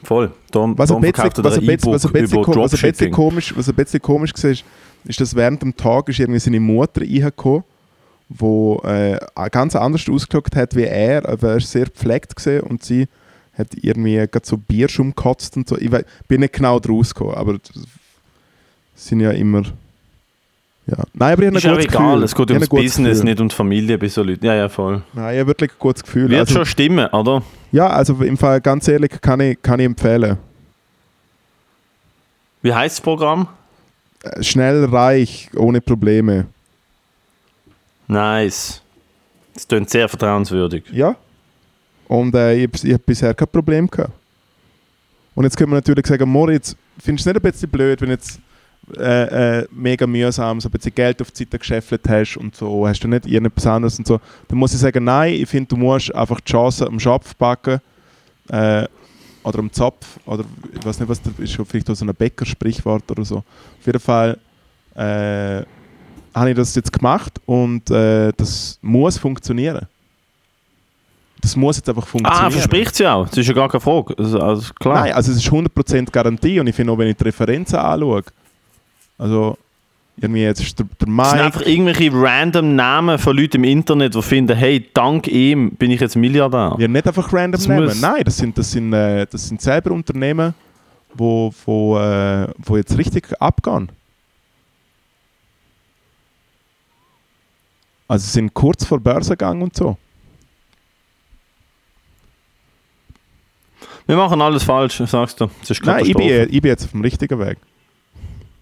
[0.03, 0.31] voll.
[0.51, 2.45] Darum, Was ein darum bisschen, verkauft was ein ein bisschen, was ein E-Book bisschen, über
[2.45, 3.11] ko- was ein bisschen Dropshipping.
[3.13, 4.63] komisch, was ein bisschen komisch war, ist,
[5.05, 7.63] ist, dass während dem Tag ist irgendwie seine Mutter reingekommen,
[8.29, 9.17] wo äh,
[9.51, 12.33] ganz anders ausgeschaut hat wie er, aber er ist sehr gepflegt
[12.69, 13.07] und sie
[13.57, 15.77] hat irgendwie gerade so Bierschaum gekotzt und so.
[15.77, 17.71] Ich wei- bin nicht genau draus gekommen, aber das
[18.95, 19.63] sind ja immer
[20.89, 21.03] ja.
[21.13, 22.23] Nein, aber ich habe Ist ein ja gutes egal, Gefühl.
[22.23, 23.23] es geht habe ums Business, Gefühl.
[23.25, 24.45] nicht um Familie bei so Leuten.
[24.45, 25.01] Ja, ja, voll.
[25.13, 26.29] Nein, ich habe wirklich ein gutes Gefühl.
[26.29, 27.41] Wird Also, schon stimmen, oder?
[27.71, 30.37] ja, also im Fall ganz ehrlich kann ich, kann ich empfehlen.
[32.61, 33.47] Wie heißt das Programm?
[34.23, 36.45] Äh, Schnell, reich, ohne Probleme.
[38.07, 38.81] Nice.
[39.53, 40.83] Das klingt sehr vertrauenswürdig.
[40.91, 41.15] Ja.
[42.07, 44.13] Und äh, ich habe ich hab bisher kein Problem gehabt.
[45.35, 48.09] Und jetzt können wir natürlich sagen, Moritz, findest du es nicht ein bisschen blöd, wenn
[48.09, 48.39] jetzt
[48.97, 52.87] äh, äh, mega mühsam so ein bisschen Geld auf die Seite geschäffelt hast und so,
[52.87, 55.77] hast du nicht irgendetwas anderes und so, dann muss ich sagen, nein, ich finde, du
[55.77, 57.79] musst einfach die Chance am Schopf packen
[58.49, 58.85] äh,
[59.43, 63.09] oder am Zopf oder ich weiß nicht, was das ist, vielleicht auch so ein Bäckersprichwort
[63.11, 63.37] oder so.
[63.37, 64.37] Auf jeden Fall
[64.95, 65.63] äh,
[66.33, 69.87] habe ich das jetzt gemacht und äh, das muss funktionieren.
[71.41, 72.47] Das muss jetzt einfach funktionieren.
[72.47, 73.27] Ah, verspricht sie auch.
[73.27, 74.13] Das ist ja gar keine Frage.
[74.17, 75.01] Also, also klar.
[75.01, 78.23] Nein, also es ist 100% Garantie und ich finde auch, wenn ich die Referenzen anschaue,
[79.19, 79.57] also
[80.17, 83.63] irgendwie jetzt ist der, der Das sind Mike, einfach irgendwelche random Namen von Leuten im
[83.65, 86.75] Internet, die finden, hey, dank ihm bin ich jetzt Milliardär.
[86.79, 89.91] ja nicht einfach random Das muss- Nein, das sind, das sind, äh, das sind selber
[89.91, 90.53] Unternehmen,
[91.13, 93.89] wo, wo, äh, wo jetzt richtig abgehen.
[98.07, 99.95] Also sie sind kurz vor Börsengang und so.
[104.07, 105.49] Wir machen alles falsch, sagst du.
[105.83, 107.57] Nein, ich bin, ich bin jetzt auf dem richtigen Weg.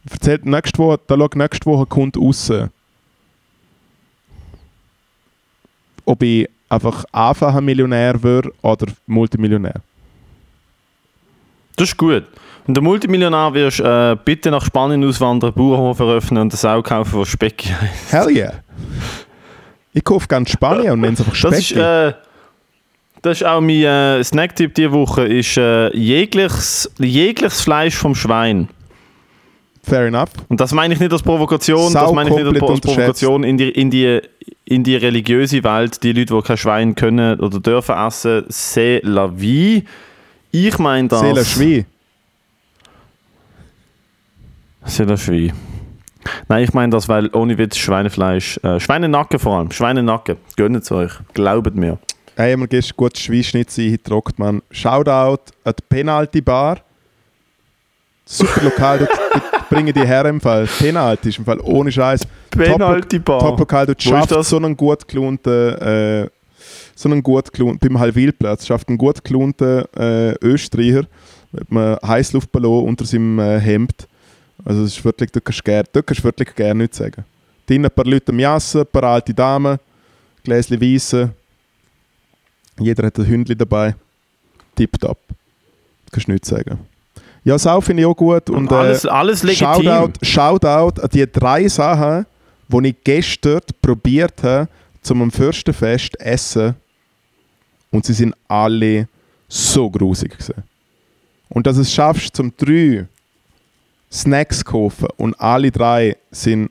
[0.09, 2.51] Erzählt nächste Woche, da schaut nächste Woche kommt raus,
[6.05, 9.81] ob ich einfach einfacher Millionär wäre oder Multimillionär.
[11.75, 12.23] Das ist gut.
[12.65, 17.13] Wenn du Multimillionär wirst, äh, bitte nach Spanien auswandern, Bauernhof eröffnen und eine Sau kaufen,
[17.13, 18.11] wo Speck heisst.
[18.11, 18.53] Hell yeah!
[19.93, 21.77] Ich kaufe ganz Spanien und nenne es einfach Das ist, Speck.
[21.79, 22.13] äh,
[23.21, 28.67] das ist auch mein äh, Snacktipp diese Woche, ist äh, jegliches, jegliches Fleisch vom Schwein.
[29.87, 30.29] Fair enough.
[30.49, 33.57] Und das meine ich nicht als Provokation, Sau das meine ich nicht als, Provokation in
[33.57, 34.21] die, in, die,
[34.65, 36.03] in die religiöse Welt.
[36.03, 39.85] Die Leute, die kein Schwein können oder dürfen essen, c'est la vie.
[40.51, 41.21] Ich meine das...
[41.21, 41.85] C'est la Schwein.
[44.85, 45.53] C'est la vie.
[46.49, 50.91] Nein, ich meine das, weil ohne Witz Schweinefleisch, äh, Schweinenacken vor allem, Schweinenacken, gönnt es
[50.91, 51.97] euch, glaubt mir.
[52.35, 54.61] Hey, wir gestern gutes Schweinschnitzel eingetrockt, man.
[54.69, 56.79] Shoutout an die Penalty Bar.
[58.29, 60.67] Super lokal, dort, dort bringen die her im Fall.
[60.67, 62.27] Penalty ist im Fall ohne Scheiß.
[62.49, 63.39] Penalty Bar.
[63.39, 64.49] Top lokal, dort schafft das?
[64.49, 66.29] so einen gut gelohnten, äh,
[66.93, 71.03] so einen gut gelohnten, beim Halwilplatz schafft einen gut gelohnten äh, Österreicher
[71.53, 74.07] mit einem Heißluftballon unter seinem äh, Hemd.
[74.65, 77.23] Also das ist wirklich, dort kannst du gerne, dort kannst du wirklich gerne nichts sagen.
[77.65, 79.77] Drinnen ein paar Leute am Jassen, ein paar alte Damen,
[80.43, 81.31] Gläschen Weisse.
[82.77, 83.95] Jeder hat ein Hündchen dabei.
[84.75, 85.17] Tipptopp.
[86.11, 86.79] Kannst du nichts sagen.
[87.47, 88.49] Ja, Sau finde ich auch gut.
[88.49, 89.83] Und, äh, alles, alles legitim.
[89.85, 92.25] Shoutout, Shoutout an die drei Sachen,
[92.67, 94.67] die ich gestern probiert habe,
[95.01, 96.75] zum Fürstenfest zu essen.
[97.89, 99.07] Und sie sind alle
[99.47, 100.61] so grusig gewesen.
[101.47, 103.07] Und dass es schaffst, zum drei
[104.11, 106.69] Snacks zu kaufen und alle drei sind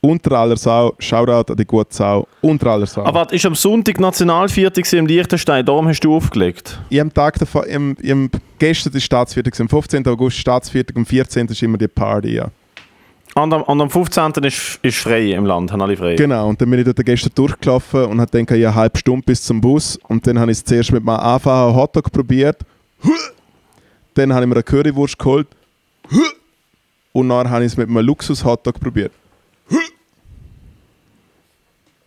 [0.00, 3.02] unter aller Sau, Shoutout an die gute Sau, unter aller Sau.
[3.02, 6.78] Aber warte, ist am Sonntag Nationalviertel gewesen im Liechtenstein, darum hast du aufgelegt.
[6.90, 10.06] ich am Tag davor, im, im, gestern ist Staatsviertag, am 15.
[10.06, 11.46] August Staatsviertag, am 14.
[11.46, 12.50] ist immer die Party, ja.
[13.34, 14.32] Und am, und am 15.
[14.44, 16.14] ist, ist frei im Land, haben alle frei.
[16.14, 19.24] Genau, und dann bin ich dort gestern durchgelaufen und habe gedacht, ja, eine halbe Stunde
[19.26, 19.98] bis zum Bus.
[20.08, 22.62] Und dann habe ich es zuerst mit einem einfachen Hotdog probiert.
[24.14, 25.48] Dann habe ich mir eine Currywurst geholt.
[27.12, 29.12] Und dann habe ich es mit einem Luxus-Hotdog probiert.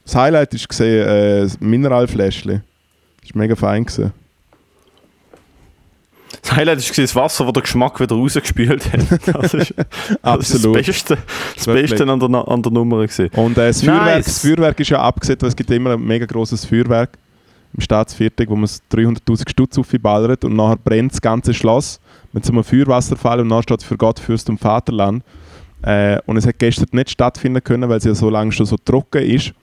[0.10, 2.64] Das Highlight war gesehen, äh, das Mineralfläschchen.
[3.22, 3.86] Das war mega fein.
[3.86, 4.12] Gewesen.
[6.41, 9.01] Das Highlight war das Wasser, das den Geschmack wieder rausgespült hat.
[9.28, 9.76] Das ist,
[10.24, 11.18] das, ist das Beste,
[11.55, 11.66] das.
[11.68, 13.03] Beste an, der, an der Nummer.
[13.03, 13.30] Gewesen.
[13.36, 13.86] Und äh, das, Nice.
[13.86, 17.12] Feuerwerk, das Feuerwerk ist ja abgesetzt, weil es gibt immer ein mega grosses Feuerwerk
[17.76, 21.99] im Staatsviertel, wo man es 300'000 Stutz aufballert und nachher brennt das ganze Schloss
[22.34, 25.24] mit so einem Feuerwasserfall und dann steht für Gott, Fürst und Vaterland.
[25.84, 28.76] Äh, und es hat gestern nicht stattfinden können, weil es ja so lange schon so
[28.76, 29.53] trocken ist.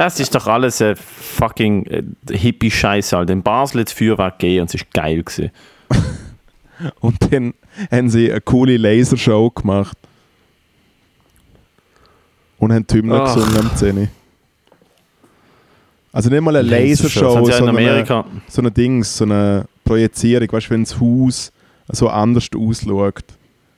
[0.00, 3.18] Das ist doch alles äh, fucking äh, Hippie-Scheiße.
[3.18, 3.34] Alter.
[3.34, 5.22] In Basel hat es Feuerwerk gegeben und es war geil.
[5.22, 5.50] Gewesen.
[7.00, 7.52] Und dann
[7.90, 9.98] haben sie eine coole Lasershow gemacht.
[12.56, 13.34] Und haben die Hymne Ach.
[13.34, 14.08] gesungen am 10.
[16.14, 20.68] Also nicht mal eine Lasershow, in sondern eine, so eine Dings, so eine Projizierung, weißt
[20.68, 21.52] du, wenn das Haus
[21.88, 23.24] so anders ausschaut.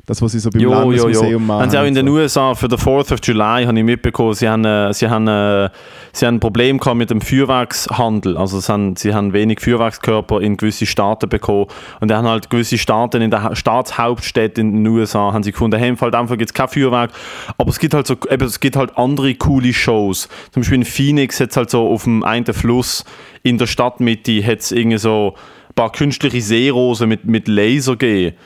[0.04, 1.38] Das, was sie so beim Jo, jo, Landesmuseum jo.
[1.38, 1.62] machen.
[1.62, 2.12] Haben sie auch in den so.
[2.14, 5.70] USA für den 4th of July, habe ich mitbekommen, sie haben, äh, sie haben, äh,
[6.12, 8.36] sie haben ein Problem gehabt mit dem Feuerwerkshandel.
[8.36, 11.66] Also sie haben, sie haben wenig Feuerwerkskörper in gewisse Staaten bekommen.
[12.00, 15.52] Und dann haben halt gewisse Staaten in der Ha- Staatshauptstädte in den USA haben sie
[15.52, 17.12] gefunden, hey, im Fall einfach gibt es kein Feuerwerk.
[17.56, 20.28] Aber es gibt halt so, eben, es gibt halt andere coole Shows.
[20.50, 23.04] Zum Beispiel in Phoenix hat es halt so auf dem einen Fluss
[23.44, 25.34] in der Stadtmitte hat es irgendwie so
[25.68, 28.36] ein paar künstliche Seerosen mit, mit Laser gegeben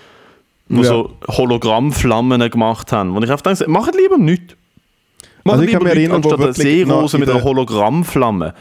[0.69, 0.89] wo Ja.
[0.89, 3.17] so Hologrammflammen gemacht haben.
[3.17, 4.55] Und ich habe gedacht, macht lieber nichts.
[5.45, 8.55] Macht Also ich kann lieber mich nichts erinnern, anstatt eine Seerose mit einer Hologrammflamme.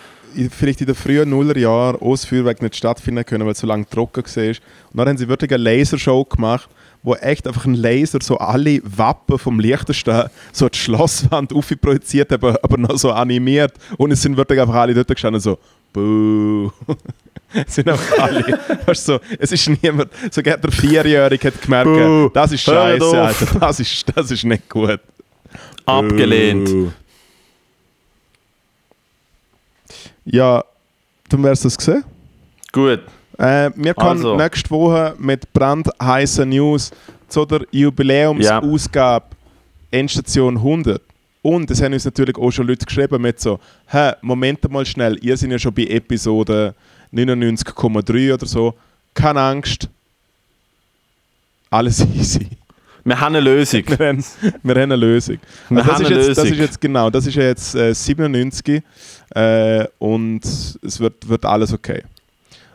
[0.51, 3.87] vielleicht in den frühen Nullerjahren auch das Feuerwerk nicht stattfinden können, weil es so lange
[3.89, 4.43] trocken war.
[4.47, 4.57] Und
[4.93, 6.69] dann haben sie wirklich eine Lasershow gemacht,
[7.03, 12.59] wo echt einfach ein Laser so alle Wappen vom Liechtenstein so die Schlosswand aufprojiziert, aber,
[12.61, 13.73] aber noch so animiert.
[13.97, 15.57] Und es sind wirklich einfach alle dort gestanden so
[15.93, 16.69] Buh.
[17.65, 18.59] Es sind einfach alle.
[18.85, 22.29] weißt du, so, es ist niemand, sogar der Vierjährige hat gemerkt, Buh.
[22.33, 23.21] das ist scheiße.
[23.21, 24.99] Alter, das ist, das ist nicht gut.
[25.85, 26.65] Abgelehnt.
[26.69, 26.91] Buh.
[30.25, 30.63] Ja,
[31.29, 32.03] dann wär's das gesehen.
[32.71, 33.01] Gut.
[33.37, 34.35] Äh, wir kommen Also.
[34.35, 36.91] nächste Woche mit brandheißen News
[37.27, 39.25] zu der Jubiläumsausgabe
[39.91, 41.01] Endstation 100.
[41.41, 45.17] Und es haben uns natürlich auch schon Leute geschrieben mit so, hä, Moment mal schnell,
[45.23, 46.73] ihr seid ja schon bei Episode
[47.15, 48.73] 99,3 oder so.
[49.13, 49.89] Keine Angst.
[51.69, 52.47] Alles easy.
[53.03, 53.83] Wir haben eine Lösung.
[53.85, 54.23] Wir haben,
[54.63, 55.37] wir haben eine Lösung.
[55.69, 56.51] Also das, haben ist eine jetzt, das Lösung.
[56.53, 58.83] ist jetzt genau, das ist jetzt äh, 97
[59.35, 62.03] äh, und es wird, wird alles okay.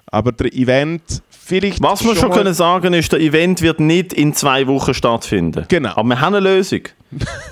[0.07, 1.03] Aber der Event,
[1.51, 1.83] vielleicht.
[1.83, 5.67] Was wir schon können sagen ist, der Event wird nicht in zwei Wochen stattfinden.
[5.69, 5.91] Genau.
[5.91, 6.81] Aber wir haben eine Lösung.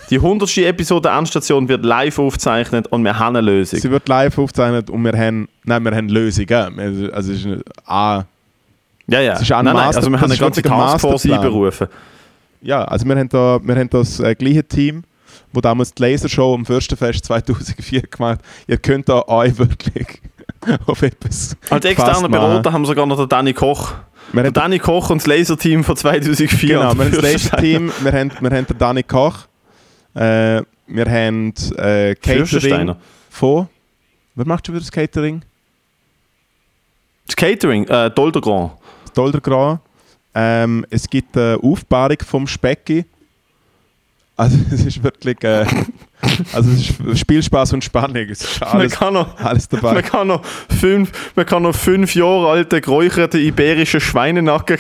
[0.09, 0.57] Die 100.
[0.59, 3.79] Episode Endstation wird live aufgezeichnet und wir haben eine Lösung.
[3.81, 7.11] Sie wird live aufgezeichnet und wir haben, nein, wir haben Lösungen.
[7.13, 8.23] Also es ist eine, ah,
[9.09, 9.33] Ja, ja.
[9.35, 11.89] Es ist ein nein, nein, Master- also wir das haben eine ganze Taskforce einberufen.
[12.63, 15.03] ja, also wir haben da, wir haben das äh, gleiche Team,
[15.53, 18.41] wo damals die Lasershow am Fürstenfest 2004 gemacht.
[18.67, 20.21] Ihr könnt da euch wirklich
[20.87, 22.29] auf etwas Als externer.
[22.29, 23.95] Berater haben wir sogar noch den Danny Koch.
[24.33, 26.69] Wir Der Danny Koch und das Laserteam von 2004.
[26.69, 27.23] genau, wir haben das.
[27.23, 29.47] Laser-Team, wir haben, wir haben den Dani Koch,
[30.15, 32.95] äh, wir haben äh, Catering
[33.31, 33.69] von...
[34.35, 35.43] Wer macht schon wieder das Catering?
[37.27, 38.73] Das Catering, äh, Dolder Grand.
[39.15, 39.81] Doldergran.
[40.35, 43.05] Ähm, es gibt eine Aufbahrung vom Specki.
[44.37, 45.43] Also es ist wirklich...
[45.43, 45.67] Äh,
[46.53, 48.17] also es ist Spielspaß und Spannung.
[48.29, 49.95] Ist Man alles, kann noch, alles dabei.
[49.95, 54.79] man kann noch fünf, man kann noch fünf Jahre alte geräucherte iberische Schweinenacken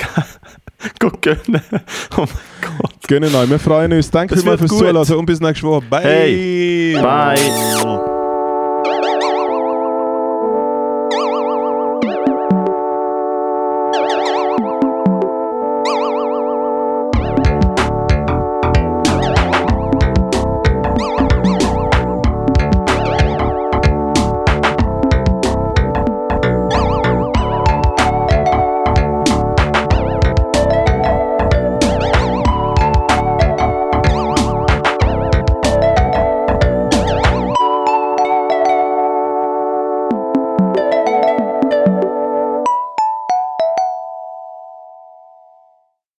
[1.20, 1.62] gönnen.
[2.16, 2.94] Oh mein Gott.
[3.08, 3.50] Gönnen euch.
[3.50, 4.10] Wir freuen uns.
[4.10, 4.70] Danke vielmals fürs.
[4.70, 5.84] Zuhören und bis nächste Woche.
[5.88, 6.02] Bye.
[6.02, 6.96] Hey.
[7.00, 8.17] Bye.